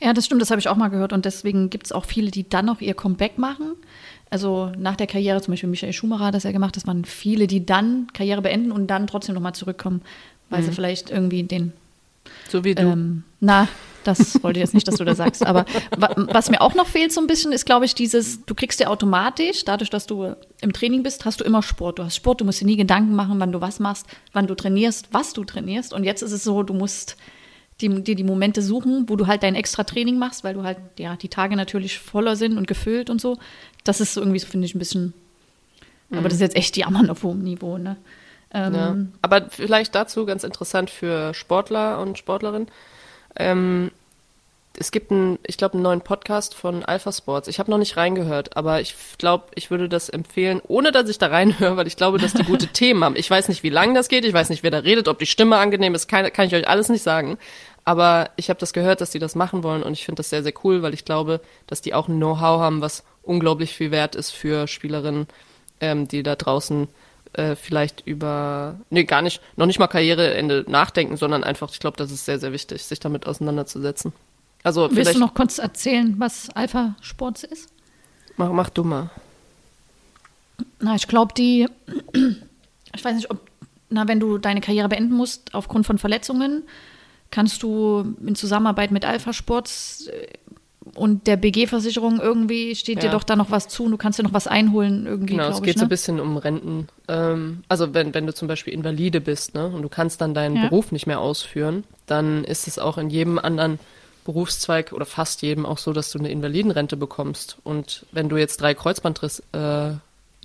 [0.00, 1.12] Ja, das stimmt, das habe ich auch mal gehört.
[1.12, 3.74] Und deswegen gibt es auch viele, die dann noch ihr Comeback machen.
[4.30, 7.46] Also nach der Karriere, zum Beispiel Michael Schumacher hat das ja gemacht, das waren viele,
[7.46, 10.02] die dann Karriere beenden und dann trotzdem nochmal zurückkommen,
[10.50, 10.66] weil mhm.
[10.66, 11.72] sie vielleicht irgendwie den.
[12.48, 12.82] So wie du.
[12.82, 13.68] Ähm, na,
[14.04, 15.46] das wollte ich jetzt nicht, dass du das sagst.
[15.46, 15.64] Aber
[16.16, 18.88] was mir auch noch fehlt so ein bisschen, ist, glaube ich, dieses, du kriegst ja
[18.88, 21.98] automatisch, dadurch, dass du im Training bist, hast du immer Sport.
[21.98, 24.54] Du hast Sport, du musst dir nie Gedanken machen, wann du was machst, wann du
[24.54, 25.92] trainierst, was du trainierst.
[25.92, 27.16] Und jetzt ist es so, du musst
[27.80, 30.78] dir die, die Momente suchen, wo du halt dein extra Training machst, weil du halt,
[30.98, 33.38] ja, die Tage natürlich voller sind und gefüllt und so.
[33.84, 35.14] Das ist irgendwie, finde ich, ein bisschen,
[36.10, 36.18] mhm.
[36.18, 37.96] aber das ist jetzt echt die Jammern auf hohem Niveau, ne?
[38.52, 38.96] Ähm, ja.
[39.20, 42.68] Aber vielleicht dazu ganz interessant für Sportler und Sportlerinnen.
[43.36, 43.90] Ähm,
[44.80, 47.48] es gibt einen, ich glaube, einen neuen Podcast von Alpha Sports.
[47.48, 51.18] Ich habe noch nicht reingehört, aber ich glaube, ich würde das empfehlen, ohne dass ich
[51.18, 53.16] da reinhöre, weil ich glaube, dass die gute Themen haben.
[53.16, 55.26] Ich weiß nicht, wie lange das geht, ich weiß nicht, wer da redet, ob die
[55.26, 57.38] Stimme angenehm ist, kann, kann ich euch alles nicht sagen.
[57.88, 60.42] Aber ich habe das gehört, dass die das machen wollen und ich finde das sehr,
[60.42, 64.14] sehr cool, weil ich glaube, dass die auch ein Know-how haben, was unglaublich viel wert
[64.14, 65.26] ist für Spielerinnen,
[65.80, 66.88] ähm, die da draußen
[67.32, 71.96] äh, vielleicht über, nee, gar nicht, noch nicht mal Karriereende nachdenken, sondern einfach, ich glaube,
[71.96, 74.12] das ist sehr, sehr wichtig, sich damit auseinanderzusetzen.
[74.62, 77.70] Also Willst du noch kurz erzählen, was Alpha Sports ist?
[78.36, 79.08] Mach, mach du mal.
[80.78, 81.66] Na, ich glaube, die,
[82.94, 83.40] ich weiß nicht, ob,
[83.88, 86.64] na, wenn du deine Karriere beenden musst aufgrund von Verletzungen,
[87.30, 90.26] kannst du in Zusammenarbeit mit Alpha Sports äh,
[90.94, 93.08] und der BG-Versicherung irgendwie steht ja.
[93.08, 95.34] dir doch da noch was zu du kannst dir noch was einholen irgendwie.
[95.34, 95.80] Genau, es geht ich, ne?
[95.80, 96.88] so ein bisschen um Renten.
[97.08, 100.56] Ähm, also wenn, wenn du zum Beispiel Invalide bist ne, und du kannst dann deinen
[100.56, 100.68] ja.
[100.68, 103.78] Beruf nicht mehr ausführen, dann ist es auch in jedem anderen
[104.24, 107.58] Berufszweig oder fast jedem auch so, dass du eine Invalidenrente bekommst.
[107.64, 109.92] Und wenn du jetzt drei Kreuzbandriss, äh,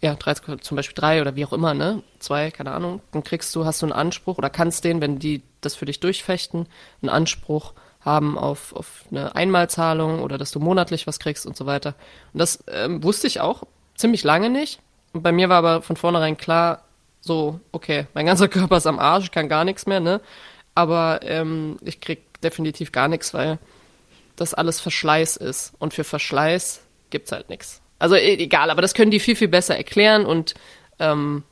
[0.03, 3.55] ja, drei, zum Beispiel drei oder wie auch immer, ne, zwei, keine Ahnung, dann kriegst
[3.55, 6.67] du, hast du einen Anspruch oder kannst den, wenn die das für dich durchfechten,
[7.01, 11.65] einen Anspruch haben auf, auf eine Einmalzahlung oder dass du monatlich was kriegst und so
[11.65, 11.95] weiter.
[12.33, 13.63] Und das ähm, wusste ich auch
[13.95, 14.79] ziemlich lange nicht.
[15.13, 16.83] Und bei mir war aber von vornherein klar,
[17.21, 20.21] so, okay, mein ganzer Körper ist am Arsch, ich kann gar nichts mehr, ne?
[20.75, 23.59] Aber ähm, ich krieg definitiv gar nichts, weil
[24.35, 25.73] das alles Verschleiß ist.
[25.79, 27.81] Und für Verschleiß gibt's halt nichts.
[27.99, 30.55] Also e, egal, aber das können die viel, viel besser erklären und
[30.99, 31.43] ähm,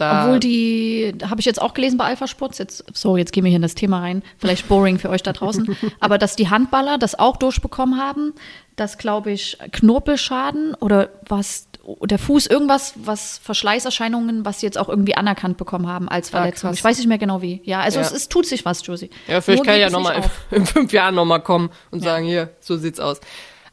[0.00, 3.44] da Obwohl die, habe ich jetzt auch gelesen bei Alpha Sports, jetzt, so, jetzt gehen
[3.44, 6.48] wir hier in das Thema rein, vielleicht boring für euch da draußen, aber dass die
[6.48, 8.32] Handballer das auch durchbekommen haben,
[8.76, 11.68] dass, glaube ich, Knorpelschaden oder was,
[12.02, 16.38] der Fuß, irgendwas, was Verschleißerscheinungen, was sie jetzt auch irgendwie anerkannt bekommen haben als ah,
[16.38, 16.70] Verletzung.
[16.70, 17.60] Ah, ich weiß nicht mehr genau wie.
[17.64, 18.06] Ja, also ja.
[18.06, 19.10] Es, es, tut sich was, Josie.
[19.28, 20.22] Ja, vielleicht Nur kann ich ja nochmal in,
[20.56, 22.10] in fünf Jahren nochmal kommen und ja.
[22.10, 23.20] sagen, hier, so sieht's aus.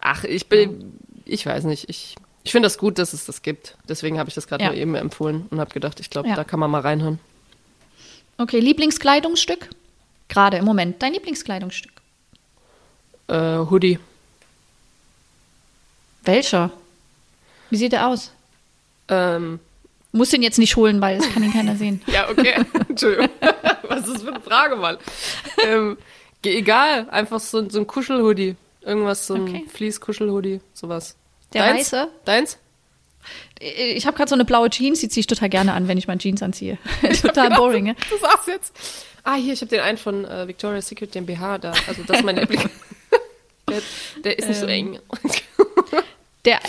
[0.01, 2.15] Ach, ich bin, ich weiß nicht, ich
[2.47, 3.75] ich finde das gut, dass es das gibt.
[3.89, 4.69] Deswegen habe ich das gerade ja.
[4.69, 6.35] nur eben empfohlen und habe gedacht, ich glaube, ja.
[6.35, 7.19] da kann man mal reinhören.
[8.37, 9.69] Okay, Lieblingskleidungsstück?
[10.29, 11.01] Gerade im Moment.
[11.01, 11.91] Dein Lieblingskleidungsstück?
[13.27, 13.99] Äh, Hoodie.
[16.23, 16.71] Welcher?
[17.69, 18.31] Wie sieht er aus?
[19.09, 19.59] Ähm,
[20.13, 22.01] Muss ihn jetzt nicht holen, weil es kann ihn keiner sehen.
[22.07, 22.63] ja, okay.
[22.87, 23.27] Entschuldigung.
[23.89, 24.97] Was ist für eine Frage, Mann?
[25.65, 25.97] ähm,
[26.45, 28.55] Egal, einfach so, so ein Kuschelhoodie.
[28.83, 29.65] Irgendwas, so ein Okay.
[29.67, 31.17] Fleece-Kuschelhoodie, sowas.
[31.53, 31.91] Der Deins?
[31.93, 32.07] weiße?
[32.25, 32.57] Deins?
[33.59, 36.07] Ich habe gerade so eine blaue Jeans, die ziehe ich total gerne an, wenn ich
[36.07, 36.77] meine Jeans anziehe.
[37.21, 37.95] total boring, ne?
[38.09, 38.73] Du sagst jetzt.
[39.23, 41.73] Ah, hier, ich habe den einen von äh, Victoria's Secret, den BH da.
[41.87, 42.69] Also das ist mein Lieblings.
[43.69, 43.81] der,
[44.23, 44.93] der ist nicht so Ähm.
[44.93, 44.99] eng.
[46.45, 46.59] Der,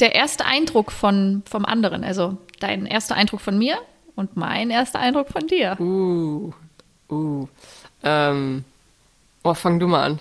[0.00, 3.76] der erste Eindruck von, vom anderen, also dein erster Eindruck von mir
[4.14, 5.78] und mein erster Eindruck von dir.
[5.78, 6.52] Uh,
[7.10, 7.46] uh.
[8.02, 8.64] Ähm,
[9.42, 10.20] oh, fang du mal an.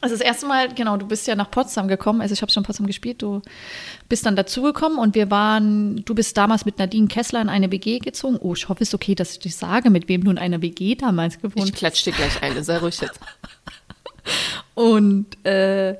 [0.00, 2.62] Also das erste Mal, genau, du bist ja nach Potsdam gekommen, also ich habe schon
[2.64, 3.40] Potsdam gespielt, du
[4.08, 8.00] bist dann dazugekommen und wir waren, du bist damals mit Nadine Kessler in eine WG
[8.00, 8.36] gezogen.
[8.40, 10.60] Oh, ich hoffe, es ist okay, dass ich dich sage, mit wem du in einer
[10.60, 13.20] WG damals gewohnt Ich klatsch dir gleich eine, sei ruhig jetzt.
[14.74, 15.96] Und äh,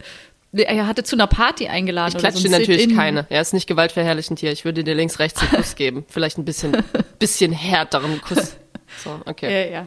[0.52, 2.14] er hatte zu einer Party eingeladen.
[2.14, 3.26] Ich klatsche so natürlich keine.
[3.28, 4.52] Er ist nicht gewaltverherrlichend hier.
[4.52, 6.04] Ich würde dir links, rechts einen Kuss geben.
[6.08, 6.76] Vielleicht ein bisschen,
[7.18, 8.56] bisschen härteren Kuss.
[9.02, 9.70] So, okay.
[9.70, 9.86] Ja, ja.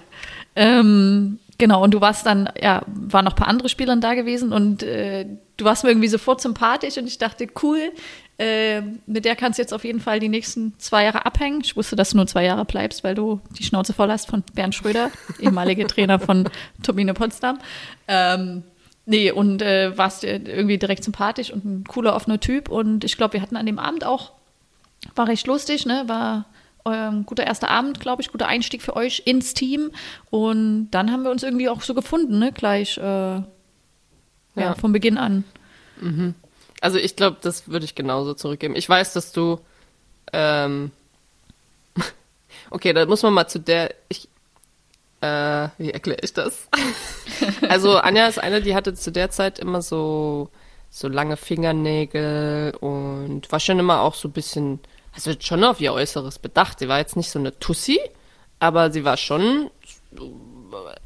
[0.56, 4.52] Ähm, genau, und du warst dann, ja, waren noch ein paar andere Spieler da gewesen
[4.52, 7.92] und äh, du warst mir irgendwie sofort sympathisch und ich dachte, cool,
[8.40, 11.60] äh, mit der kannst du jetzt auf jeden Fall die nächsten zwei Jahre abhängen.
[11.62, 14.44] Ich wusste, dass du nur zwei Jahre bleibst, weil du die Schnauze voll hast von
[14.54, 16.50] Bernd Schröder, ehemaliger Trainer von
[16.82, 17.60] Turbine Potsdam.
[18.08, 18.64] Ähm,
[19.06, 22.70] nee, und äh, warst dir irgendwie direkt sympathisch und ein cooler, offener Typ.
[22.70, 24.32] Und ich glaube, wir hatten an dem Abend auch,
[25.16, 26.04] war recht lustig, ne?
[26.08, 26.46] War
[26.86, 29.92] ähm, guter erster Abend, glaube ich, guter Einstieg für euch ins Team.
[30.30, 32.52] Und dann haben wir uns irgendwie auch so gefunden, ne?
[32.52, 33.46] Gleich äh, ja.
[34.56, 34.76] Ja.
[34.76, 35.44] von Beginn an.
[36.82, 38.76] Also ich glaube, das würde ich genauso zurückgeben.
[38.76, 39.60] Ich weiß, dass du.
[40.32, 40.92] Ähm,
[42.70, 43.94] okay, da muss man mal zu der.
[44.08, 44.30] Ich,
[45.22, 46.70] äh, wie erkläre ich das?
[47.70, 50.50] also Anja ist eine, die hatte zu der Zeit immer so
[50.90, 54.80] so lange Fingernägel und war schon immer auch so ein bisschen,
[55.28, 56.80] also schon auf ihr Äußeres bedacht.
[56.80, 58.00] Sie war jetzt nicht so eine Tussi,
[58.60, 59.70] aber sie war schon,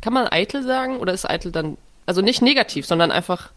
[0.02, 3.52] kann man eitel sagen oder ist eitel dann, also nicht negativ, sondern einfach,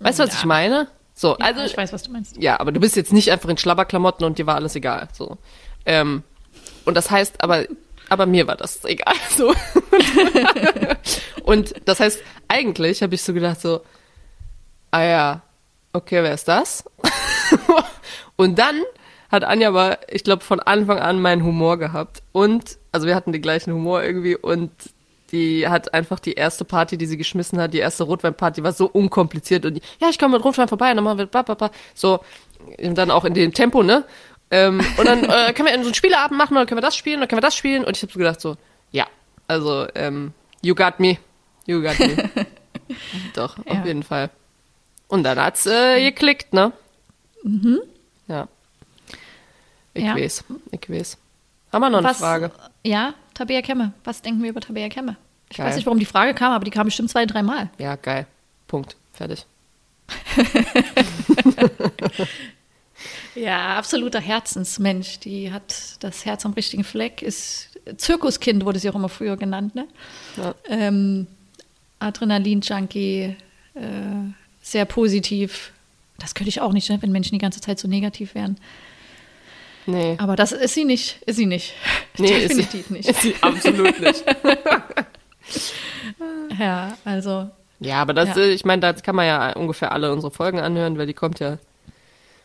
[0.00, 0.38] weißt du, was Ja.
[0.38, 0.88] ich meine?
[1.14, 2.36] So, Ja, also ich weiß, was du meinst.
[2.36, 5.08] ja, aber du bist jetzt nicht einfach in Schlabberklamotten und dir war alles egal.
[5.12, 5.38] So.
[5.86, 6.22] Ähm,
[6.84, 7.64] und das heißt, aber,
[8.08, 9.14] aber mir war das egal.
[9.36, 9.54] So.
[11.44, 13.82] und das heißt, eigentlich habe ich so gedacht, so,
[14.90, 15.42] ah ja,
[15.92, 16.84] okay, wer ist das?
[18.36, 18.80] und dann
[19.34, 22.22] hat Anja aber, ich glaube, von Anfang an meinen Humor gehabt.
[22.32, 24.70] Und, also wir hatten den gleichen Humor irgendwie und
[25.32, 28.86] die hat einfach die erste Party, die sie geschmissen hat, die erste Rotweinparty, war so
[28.86, 31.54] unkompliziert und die, ja, ich komme mit Rotwein vorbei, und dann machen wir bla, bla,
[31.54, 31.70] bla.
[31.94, 32.20] so
[32.78, 34.04] und dann auch in dem Tempo, ne?
[34.50, 37.18] Ähm, und dann äh, können wir so einen Spieleabend machen, oder können wir das spielen,
[37.18, 38.56] oder können wir das spielen und ich habe so gedacht so,
[38.92, 39.06] ja,
[39.48, 40.32] also ähm,
[40.62, 41.16] you got me,
[41.66, 42.30] you got me,
[43.34, 43.84] doch auf Ja.
[43.84, 44.30] jeden Fall.
[45.08, 46.70] Und dann hat's äh, geklickt, ne?
[47.42, 47.80] Mhm.
[48.28, 48.46] Ja.
[49.94, 50.16] Ich Ja.
[50.16, 51.16] weiß, ich weiß.
[51.72, 52.50] Haben wir noch eine Was, Frage?
[52.84, 53.92] Ja, Tabea Kemme.
[54.04, 55.16] Was denken wir über Tabea Kemme?
[55.50, 55.66] Ich Geil.
[55.66, 57.70] weiß nicht, warum die Frage kam, aber die kam bestimmt zwei, dreimal.
[57.78, 58.26] Ja, geil.
[58.66, 58.96] Punkt.
[59.12, 59.46] Fertig.
[63.34, 65.18] Ja, absoluter Herzensmensch.
[65.18, 67.20] Die hat das Herz am richtigen Fleck.
[67.20, 69.88] Ist Zirkuskind wurde sie auch immer früher genannt, ne?
[70.36, 70.54] Ja.
[70.68, 71.26] Ähm,
[71.98, 73.34] Adrenalin-Junkie,
[73.74, 73.80] äh,
[74.62, 75.72] sehr positiv.
[76.18, 78.56] Das könnte ich auch nicht, ne, wenn Menschen die ganze Zeit so negativ wären.
[79.86, 80.16] Nee.
[80.18, 81.20] Aber das ist sie nicht.
[81.26, 81.74] Ist sie nicht.
[82.18, 83.08] Nee, ist sie- Definitiv nicht.
[83.08, 84.24] Ist sie absolut nicht.
[86.58, 88.42] Ja, also Ja, aber das, Ja.
[88.42, 91.40] äh, ich meine, da kann man ja ungefähr alle unsere Folgen anhören, weil die kommt
[91.40, 91.58] ja,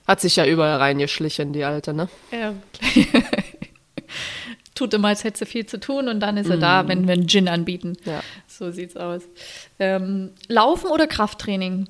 [0.08, 2.10] hat sich ja überall reingeschlichen, die Alte, ne?
[2.32, 2.54] Ja,
[4.76, 7.14] tut immer, als hätte sie viel zu tun und dann ist er da, wenn wir
[7.14, 7.96] einen Gin anbieten.
[8.06, 8.22] Ja.
[8.48, 9.22] So sieht's aus.
[9.78, 11.88] Ähm, Laufen oder Krafttraining?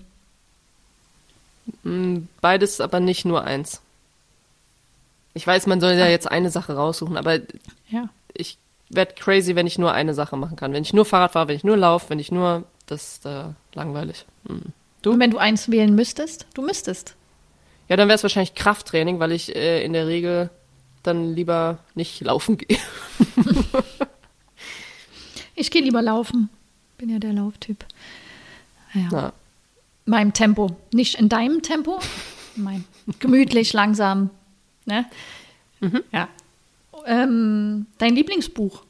[1.83, 3.81] Mm, Beides, aber nicht nur eins.
[5.39, 7.39] Ich weiß, man soll ja jetzt eine Sache raussuchen, aber
[7.87, 8.09] Ja.
[8.33, 8.57] ich
[8.89, 10.73] werde crazy, wenn ich nur eine Sache machen kann.
[10.73, 13.45] Wenn ich nur Fahrrad fahre, wenn ich nur laufe, wenn ich nur, das ist äh,
[13.73, 14.25] langweilig.
[14.43, 14.57] Mm.
[15.01, 15.11] Du?
[15.11, 16.45] Und wenn du eins wählen müsstest?
[16.55, 17.15] Du müsstest.
[17.87, 20.49] Ja, dann wäre es wahrscheinlich Krafttraining, weil ich äh, in der Regel
[21.03, 22.77] dann lieber nicht laufen gehe.
[25.55, 26.49] Ich gehe lieber laufen.
[26.97, 27.85] Bin ja der Lauftyp.
[28.93, 29.07] Ja.
[29.11, 29.33] Na,
[30.05, 30.75] Meinem Tempo.
[30.93, 31.99] Nicht in deinem Tempo.
[32.55, 32.85] Mein.
[33.19, 34.29] Gemütlich, langsam.
[34.89, 35.05] Ne?
[36.11, 36.27] Ja.
[37.05, 38.83] Ähm, dein Lieblingsbuch?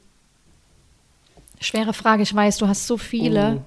[1.59, 3.63] Schwere Frage, ich weiß, du hast so viele.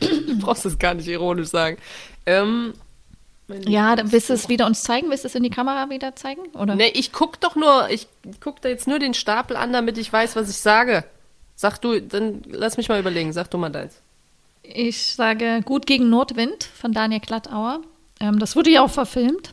[0.00, 1.76] du brauchst es gar nicht ironisch sagen.
[2.24, 2.72] Ähm,
[3.66, 5.10] Ja, dann willst du es wieder uns zeigen?
[5.10, 6.42] Willst du es in die Kamera wieder zeigen?
[6.54, 6.76] Oder?
[6.76, 8.06] Nee, ich guck doch nur, ich
[8.40, 11.04] guck da jetzt nur den Stapel an, damit ich weiß, was ich sage.
[11.56, 14.00] Sag du, dann lass mich mal überlegen, sag du mal deins.
[14.62, 17.80] Ich sage Gut gegen Nordwind von Daniel Glattauer.
[18.20, 19.52] Ähm, das wurde ja auch verfilmt.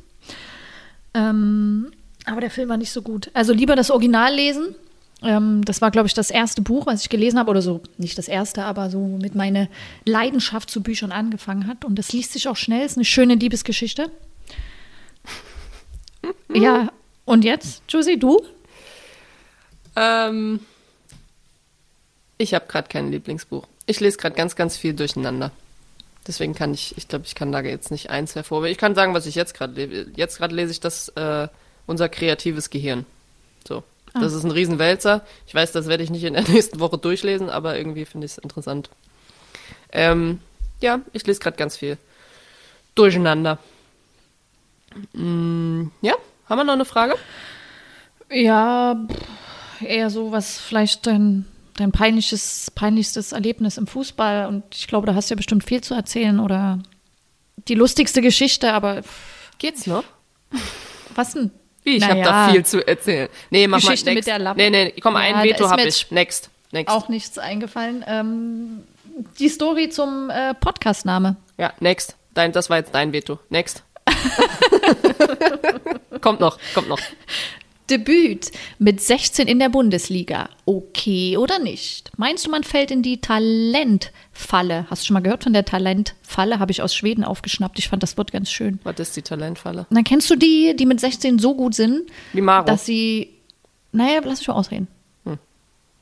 [1.14, 1.92] Ähm,
[2.26, 3.32] aber der Film war nicht so gut.
[3.34, 4.76] Also lieber das Original lesen.
[5.24, 8.18] Ähm, das war, glaube ich, das erste Buch, was ich gelesen habe, oder so, nicht
[8.18, 9.68] das erste, aber so mit meiner
[10.06, 11.86] Leidenschaft zu Büchern angefangen hat.
[11.86, 14.12] Und das liest sich auch schnell, ist eine schöne Liebesgeschichte.
[16.54, 16.92] ja,
[17.26, 18.40] und jetzt, Josie, du?
[19.96, 20.60] Ähm,
[22.38, 23.68] ich habe gerade kein Lieblingsbuch.
[23.88, 25.52] Ich lese gerade ganz, ganz viel durcheinander.
[26.28, 28.72] Deswegen kann ich, ich glaube, ich kann da jetzt nicht eins hervorheben.
[28.72, 30.12] Ich kann sagen, was ich jetzt gerade lese.
[30.16, 31.48] Jetzt gerade lese ich das, äh,
[31.86, 33.06] unser kreatives Gehirn.
[33.68, 33.84] So.
[34.14, 34.20] Ah.
[34.20, 35.26] Das ist ein Riesenwälzer.
[35.46, 38.34] Ich weiß, das werde ich nicht in der nächsten Woche durchlesen, aber irgendwie finde ich
[38.34, 38.90] es interessant.
[39.92, 40.42] Ähm,
[40.82, 41.98] ja, ich lese gerade ganz viel.
[42.94, 43.60] Durcheinander.
[45.14, 46.14] Mm, ja,
[46.50, 47.16] haben wir noch eine Frage?
[48.30, 48.98] Ja,
[49.80, 51.46] eher so, was vielleicht dein
[51.78, 54.48] dein peinliches, peinlichstes Erlebnis im Fußball?
[54.48, 56.80] Und ich glaube, da hast du ja bestimmt viel zu erzählen oder
[57.68, 59.02] die lustigste Geschichte, aber.
[59.58, 60.04] Geht's noch?
[61.16, 61.52] Was denn?
[61.84, 62.16] Wie, ich naja.
[62.16, 63.30] habe da viel zu erzählen.
[63.50, 64.28] Nee, mach Geschichte mal next.
[64.28, 64.62] mit der Lampe.
[64.62, 66.12] Nee, nee, komm, ja, ein Veto habe ich.
[66.12, 66.50] Next.
[66.72, 66.94] Next.
[66.94, 68.04] Auch nichts eingefallen.
[68.06, 68.84] Ähm,
[69.40, 71.38] die Story zum äh, Podcast-Name.
[71.58, 72.18] Ja, next.
[72.34, 73.40] Dein, das war jetzt dein Veto.
[73.50, 73.84] Next.
[76.22, 77.00] kommt noch, kommt noch.
[77.90, 80.50] Debüt mit 16 in der Bundesliga.
[80.66, 82.12] Okay oder nicht?
[82.18, 84.86] Meinst du, man fällt in die Talentfalle?
[84.90, 86.60] Hast du schon mal gehört von der Talentfalle?
[86.60, 87.80] Habe ich aus Schweden aufgeschnappt.
[87.80, 88.80] Ich fand das Wort ganz schön.
[88.84, 89.88] Was ist die Talentfalle?
[89.90, 92.66] dann kennst du die, die mit 16 so gut sind, Wie Maro.
[92.66, 93.34] dass sie.
[93.94, 94.88] Naja, lass mich mal ausreden.
[95.26, 95.38] Hm.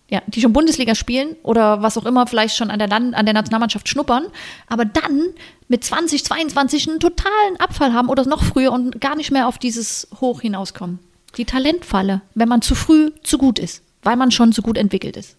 [0.09, 3.25] Ja, die schon Bundesliga spielen oder was auch immer, vielleicht schon an der, Land an
[3.25, 4.25] der Nationalmannschaft schnuppern,
[4.67, 5.21] aber dann
[5.67, 9.57] mit 20, 22 einen totalen Abfall haben oder noch früher und gar nicht mehr auf
[9.59, 10.99] dieses Hoch hinauskommen.
[11.37, 15.17] Die Talentfalle, wenn man zu früh zu gut ist, weil man schon zu gut entwickelt
[15.17, 15.37] ist.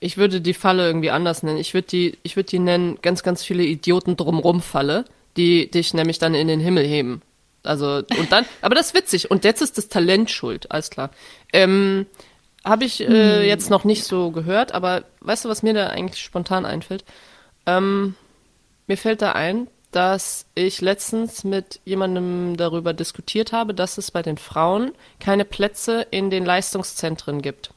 [0.00, 1.58] Ich würde die Falle irgendwie anders nennen.
[1.58, 5.04] Ich würde die, ich würde die nennen, ganz, ganz viele Idioten drumrum Falle,
[5.36, 7.22] die dich nämlich dann in den Himmel heben.
[7.62, 9.30] Also, und dann, aber das ist witzig.
[9.30, 11.10] Und jetzt ist das Talent schuld, alles klar.
[11.52, 12.06] Ähm,
[12.64, 13.44] Habe ich äh, hm.
[13.44, 17.04] jetzt noch nicht so gehört, aber weißt du, was mir da eigentlich spontan einfällt?
[17.66, 18.16] Ähm,
[18.88, 24.22] mir fällt da ein, dass ich letztens mit jemandem darüber diskutiert habe, dass es bei
[24.22, 27.70] den Frauen keine Plätze in den Leistungszentren gibt.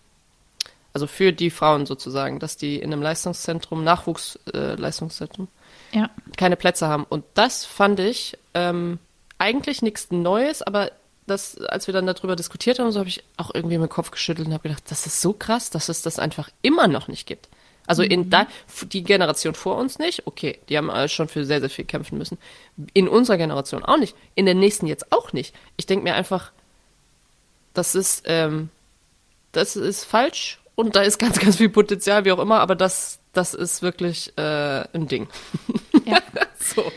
[0.93, 5.49] Also für die Frauen sozusagen, dass die in einem Leistungszentrum, Nachwuchsleistungszentrum,
[5.91, 6.09] äh, ja.
[6.38, 7.03] keine Plätze haben.
[7.03, 8.99] Und das fand ich ähm,
[9.38, 10.91] eigentlich nichts Neues, aber
[11.28, 14.47] das, als wir dann darüber diskutiert haben, so habe ich auch irgendwie meinen Kopf geschüttelt
[14.47, 17.49] und habe gedacht, das ist so krass, dass es das einfach immer noch nicht gibt.
[17.88, 18.29] Also in mhm.
[18.29, 18.47] da,
[18.83, 22.38] die Generation vor uns nicht, okay, die haben schon für sehr, sehr viel kämpfen müssen.
[22.93, 24.15] In unserer Generation auch nicht.
[24.36, 25.55] In der nächsten jetzt auch nicht.
[25.77, 26.51] Ich denke mir einfach,
[27.73, 28.69] das ist, ähm,
[29.51, 33.19] das ist falsch und da ist ganz, ganz viel Potenzial, wie auch immer, aber das,
[33.33, 35.27] das ist wirklich äh, ein Ding.
[36.05, 36.19] Ja.
[36.59, 36.91] so.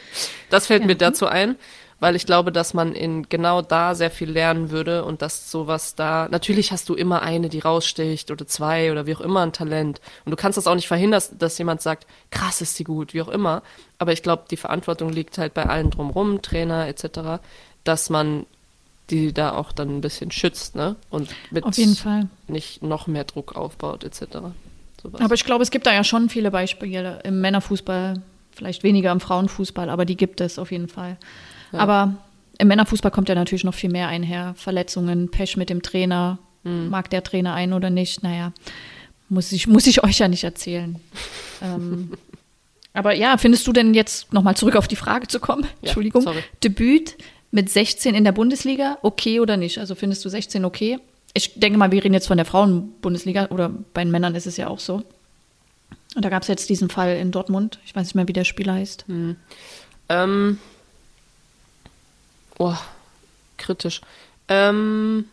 [0.51, 0.87] Das fällt ja.
[0.87, 1.57] mir dazu ein
[2.01, 5.95] weil ich glaube, dass man in genau da sehr viel lernen würde und dass sowas
[5.95, 9.53] da, natürlich hast du immer eine, die raussticht oder zwei oder wie auch immer ein
[9.53, 13.15] Talent und du kannst das auch nicht verhindern, dass jemand sagt, krass ist die gut,
[13.15, 13.63] wie auch immer,
[13.99, 17.41] aber ich glaube, die Verantwortung liegt halt bei allen drumrum, Trainer etc.,
[17.85, 18.47] dass man
[19.11, 20.97] die da auch dann ein bisschen schützt, ne?
[21.11, 22.29] Und mit Auf jeden Fall.
[22.47, 24.21] nicht noch mehr Druck aufbaut, etc.
[25.03, 25.21] Sowas.
[25.21, 28.21] Aber ich glaube, es gibt da ja schon viele Beispiele im Männerfußball,
[28.53, 31.17] vielleicht weniger im Frauenfußball, aber die gibt es auf jeden Fall.
[31.73, 32.15] Aber
[32.59, 34.55] im Männerfußball kommt ja natürlich noch viel mehr einher.
[34.57, 36.39] Verletzungen, Pech mit dem Trainer.
[36.65, 36.89] Mhm.
[36.89, 38.23] Mag der Trainer ein oder nicht?
[38.23, 38.53] Naja,
[39.29, 40.97] muss ich, muss ich euch ja nicht erzählen.
[41.63, 42.13] ähm,
[42.93, 45.65] aber ja, findest du denn jetzt nochmal zurück auf die Frage zu kommen?
[45.65, 46.23] Ja, Entschuldigung.
[46.23, 46.43] Sorry.
[46.65, 47.17] Debüt
[47.51, 49.79] mit 16 in der Bundesliga, okay oder nicht?
[49.79, 50.99] Also findest du 16 okay?
[51.35, 54.57] Ich denke mal, wir reden jetzt von der Frauenbundesliga oder bei den Männern ist es
[54.57, 55.03] ja auch so.
[56.15, 57.79] Und da gab es jetzt diesen Fall in Dortmund.
[57.85, 59.09] Ich weiß nicht mehr, wie der Spieler heißt.
[59.09, 59.37] Mhm.
[60.09, 60.59] Ähm,
[62.59, 62.75] Oh,
[63.57, 64.01] kritisch.
[64.49, 65.29] Ähm,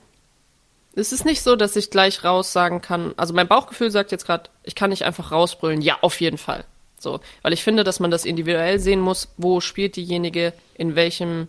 [0.95, 3.13] es ist nicht so, dass ich gleich raus sagen kann.
[3.17, 5.81] Also mein Bauchgefühl sagt jetzt gerade, ich kann nicht einfach rausbrüllen.
[5.81, 6.63] Ja, auf jeden Fall.
[6.97, 9.27] So, weil ich finde, dass man das individuell sehen muss.
[9.37, 11.47] Wo spielt diejenige in welchem?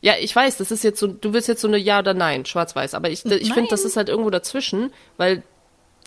[0.00, 1.06] Ja, ich weiß, das ist jetzt so.
[1.06, 2.94] Du willst jetzt so eine Ja oder Nein, Schwarz-Weiß.
[2.94, 5.42] Aber ich, ich finde, das ist halt irgendwo dazwischen, weil,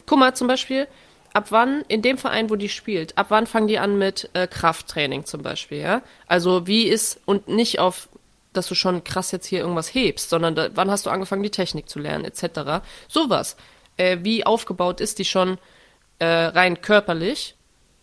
[0.05, 0.87] guck mal, zum Beispiel,
[1.33, 4.47] ab wann in dem Verein, wo die spielt, ab wann fangen die an mit äh,
[4.47, 6.01] Krafttraining zum Beispiel, ja?
[6.27, 8.09] Also wie ist und nicht auf
[8.53, 11.49] dass du schon krass jetzt hier irgendwas hebst, sondern da, wann hast du angefangen, die
[11.49, 12.83] Technik zu lernen, etc.
[13.07, 13.55] Sowas.
[13.97, 15.57] Äh, wie aufgebaut ist die schon
[16.19, 17.55] äh, rein körperlich,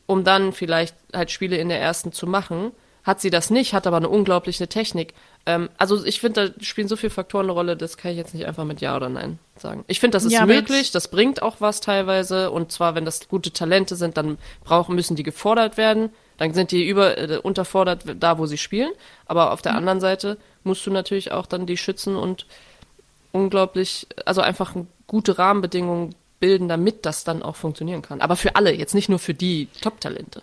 [0.07, 2.73] um dann vielleicht halt Spiele in der ersten zu machen?
[3.03, 5.15] Hat sie das nicht, hat aber eine unglaubliche Technik.
[5.47, 8.35] Ähm, also ich finde, da spielen so viele Faktoren eine Rolle, das kann ich jetzt
[8.35, 9.85] nicht einfach mit Ja oder Nein sagen.
[9.87, 12.51] Ich finde, das ist ja, möglich, das bringt auch was teilweise.
[12.51, 16.11] Und zwar, wenn das gute Talente sind, dann brauchen, müssen die gefordert werden.
[16.41, 18.91] Dann sind die über, äh, unterfordert da, wo sie spielen.
[19.27, 19.79] Aber auf der mhm.
[19.79, 22.47] anderen Seite musst du natürlich auch dann die schützen und
[23.31, 24.75] unglaublich, also einfach
[25.07, 28.23] gute Rahmenbedingungen bilden, damit das dann auch funktionieren kann.
[28.23, 30.41] Aber für alle, jetzt nicht nur für die Top-Talente.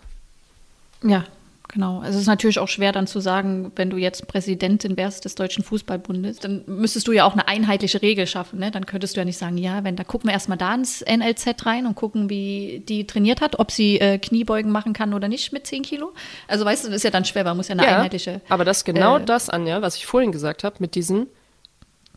[1.02, 1.24] Ja,
[1.70, 1.98] Genau.
[2.00, 5.34] Also es ist natürlich auch schwer dann zu sagen, wenn du jetzt Präsidentin wärst des
[5.34, 8.58] Deutschen Fußballbundes, dann müsstest du ja auch eine einheitliche Regel schaffen.
[8.58, 8.70] Ne?
[8.70, 11.66] Dann könntest du ja nicht sagen, ja, wenn da gucken wir erstmal da ins NLZ
[11.66, 15.52] rein und gucken, wie die trainiert hat, ob sie äh, Kniebeugen machen kann oder nicht
[15.52, 16.12] mit 10 Kilo.
[16.46, 18.40] Also weißt du, das ist ja dann schwer, man muss ja eine Ja, einheitliche.
[18.48, 21.26] aber das ist genau äh, das, Anja, was ich vorhin gesagt habe, mit diesen,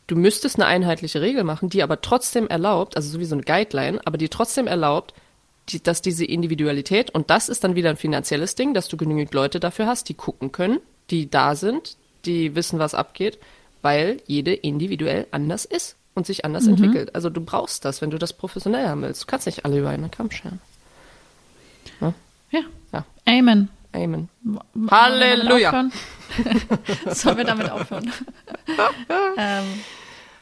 [0.07, 3.43] du müsstest eine einheitliche Regel machen, die aber trotzdem erlaubt, also so wie so eine
[3.43, 5.13] Guideline, aber die trotzdem erlaubt,
[5.69, 9.33] die, dass diese Individualität, und das ist dann wieder ein finanzielles Ding, dass du genügend
[9.33, 13.37] Leute dafür hast, die gucken können, die da sind, die wissen, was abgeht,
[13.81, 16.71] weil jede individuell anders ist und sich anders Mhm.
[16.73, 17.15] entwickelt.
[17.15, 19.23] Also du brauchst das, wenn du das professionell haben willst.
[19.23, 20.59] Du kannst nicht alle über einen Kamm scheren.
[21.99, 22.13] Ja.
[22.91, 23.05] Ja.
[23.25, 23.69] Amen.
[23.93, 24.29] Amen.
[24.43, 25.89] Damit Halleluja.
[27.09, 28.11] Sollen wir damit aufhören?
[29.37, 29.65] ähm,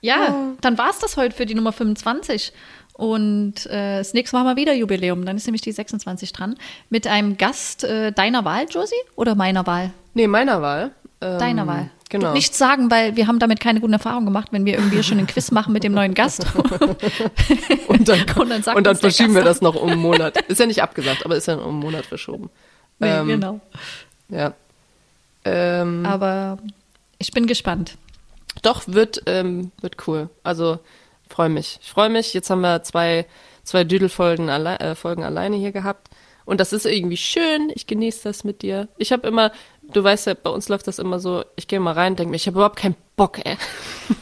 [0.01, 2.53] ja, dann war es das heute für die Nummer 25.
[2.99, 5.25] Und äh, das nächste Mal haben wir wieder Jubiläum.
[5.25, 6.57] Dann ist nämlich die 26 dran.
[6.89, 8.93] Mit einem Gast äh, deiner Wahl, Josie?
[9.15, 9.91] Oder meiner Wahl?
[10.15, 10.91] Nee, meiner Wahl.
[11.21, 11.89] Ähm, Deiner Wahl.
[12.09, 12.33] Genau.
[12.33, 15.27] Nichts sagen, weil wir haben damit keine guten Erfahrungen gemacht, wenn wir irgendwie schon einen
[15.27, 16.45] Quiz machen mit dem neuen Gast.
[17.87, 20.37] Und dann, Und dann und dann verschieben wir das noch um einen Monat.
[20.49, 22.49] Ist ja nicht abgesagt, aber ist ja um einen Monat verschoben.
[22.99, 23.59] nee, ähm, genau.
[24.27, 24.53] Ja.
[25.45, 26.57] Ähm, Aber
[27.17, 27.95] ich bin gespannt.
[28.61, 30.29] Doch, wird, ähm, wird cool.
[30.43, 30.79] Also
[31.29, 31.79] freue mich.
[31.81, 32.33] Ich freue mich.
[32.33, 33.25] Jetzt haben wir zwei,
[33.63, 36.09] zwei Düdelfolgen alle, äh, Folgen alleine hier gehabt.
[36.45, 37.71] Und das ist irgendwie schön.
[37.75, 38.87] Ich genieße das mit dir.
[38.97, 39.51] Ich habe immer,
[39.83, 42.37] du weißt ja, bei uns läuft das immer so, ich gehe mal rein, denke mir,
[42.37, 43.55] ich habe überhaupt keinen Bock, ey.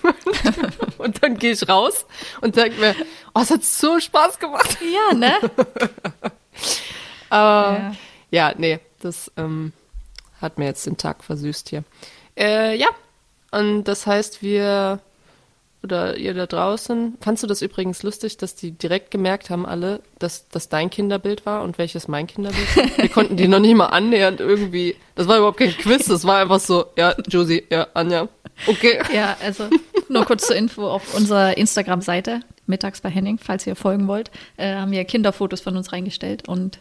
[0.98, 2.06] und dann gehe ich raus
[2.42, 2.96] und denke mir,
[3.34, 4.78] oh, es hat so Spaß gemacht.
[4.82, 5.34] Ja, ne?
[7.30, 7.78] Aber
[8.32, 8.50] Ja.
[8.50, 9.72] ja, nee, das ähm,
[10.42, 11.86] hat mir jetzt den Tag versüßt hier.
[12.38, 12.88] Äh, ja,
[13.52, 15.00] und das heißt, wir
[15.84, 20.02] oder ihr da draußen, fandst du das übrigens lustig, dass die direkt gemerkt haben alle,
[20.20, 22.98] dass das dein Kinderbild war und welches mein Kinderbild war?
[22.98, 26.42] Wir konnten die noch nicht mal annähernd irgendwie, das war überhaupt kein Quiz, das war
[26.42, 28.28] einfach so, ja, Josie, ja, Anja,
[28.66, 29.00] okay.
[29.14, 29.70] Ja, also
[30.10, 34.76] nur kurz zur Info auf unserer Instagram-Seite, mittags bei Henning, falls ihr folgen wollt, äh,
[34.76, 36.48] haben wir Kinderfotos von uns reingestellt.
[36.48, 36.80] Und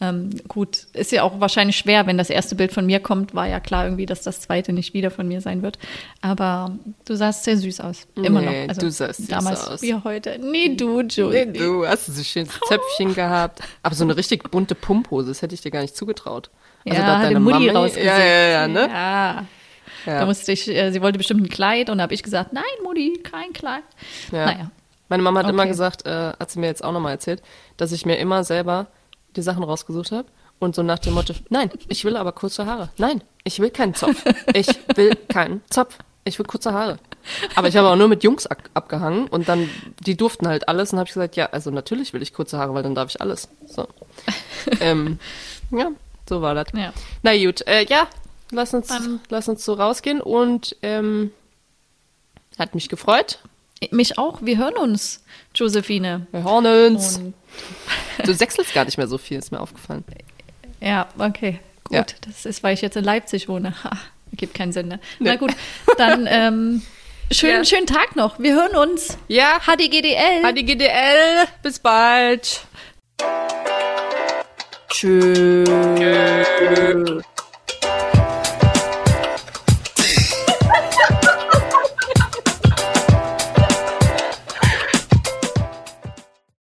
[0.00, 3.46] ähm, gut, ist ja auch wahrscheinlich schwer, wenn das erste Bild von mir kommt, war
[3.48, 5.78] ja klar irgendwie, dass das zweite nicht wieder von mir sein wird.
[6.20, 6.76] Aber
[7.06, 8.06] du sahst sehr süß aus.
[8.14, 8.68] Immer Nee, noch.
[8.68, 9.82] Also du sahst süß damals aus.
[9.82, 10.38] wie heute.
[10.38, 11.46] Nee, du, Julie.
[11.46, 15.62] Du hast so schönes Zöpfchen gehabt, aber so eine richtig bunte Pumphose, das hätte ich
[15.62, 16.50] dir gar nicht zugetraut.
[16.86, 18.04] Also ja, da hat deine Mutti rausgesucht.
[18.06, 18.88] Ja, ja, ja, ne?
[18.88, 19.44] Ja.
[20.04, 20.20] Ja.
[20.20, 22.62] Da musste ich, äh, sie wollte bestimmt ein Kleid und da habe ich gesagt, nein,
[22.84, 23.82] Mutti, kein Kleid.
[24.30, 24.46] Ja.
[24.46, 24.70] Naja.
[25.08, 25.70] Meine Mama hat immer Okay.
[25.70, 27.42] gesagt, äh, hat sie mir jetzt auch nochmal erzählt,
[27.76, 28.86] dass ich mir immer selber
[29.36, 30.28] die Sachen rausgesucht habe
[30.58, 32.90] und so nach dem Motto, nein, ich will aber kurze Haare.
[32.98, 34.24] Nein, ich will keinen Zopf.
[34.54, 35.98] Ich will keinen Zopf.
[36.24, 36.98] Ich will kurze Haare.
[37.54, 39.68] Aber ich habe auch nur mit Jungs ab abgehangen und dann,
[40.00, 42.74] die durften halt alles und habe ich gesagt, ja, also natürlich will ich kurze Haare,
[42.74, 43.48] weil dann darf ich alles.
[43.66, 43.86] So.
[44.80, 45.18] ähm,
[45.70, 45.90] ja,
[46.28, 46.68] so war das.
[46.74, 46.92] Ja.
[47.22, 48.08] Na gut, äh, ja,
[48.50, 48.88] lass uns,
[49.28, 51.30] lass uns so rausgehen und ähm,
[52.58, 53.38] hat mich gefreut.
[53.90, 54.40] Mich auch.
[54.42, 55.22] Wir hören uns,
[55.54, 56.26] Josephine.
[56.32, 57.18] Wir hören uns.
[57.18, 57.34] Und
[58.24, 60.04] Du sechselst gar nicht mehr so viel, ist mir aufgefallen.
[60.80, 61.60] ja, okay.
[61.84, 61.94] Gut.
[61.96, 62.04] Ja.
[62.26, 63.72] Das ist, weil ich jetzt in Leipzig wohne.
[63.84, 63.90] Ha,
[64.32, 64.88] gibt keinen Sinn.
[64.88, 64.98] Ne?
[65.20, 65.52] Na gut,
[65.98, 66.82] dann ähm,
[67.30, 67.64] schönen, Ja.
[67.64, 68.38] schönen Tag noch.
[68.40, 69.16] Wir hören uns.
[69.28, 70.42] Ja, HDGDL.
[70.42, 72.62] HDGDL, bis bald.
[74.88, 75.68] Tschüss.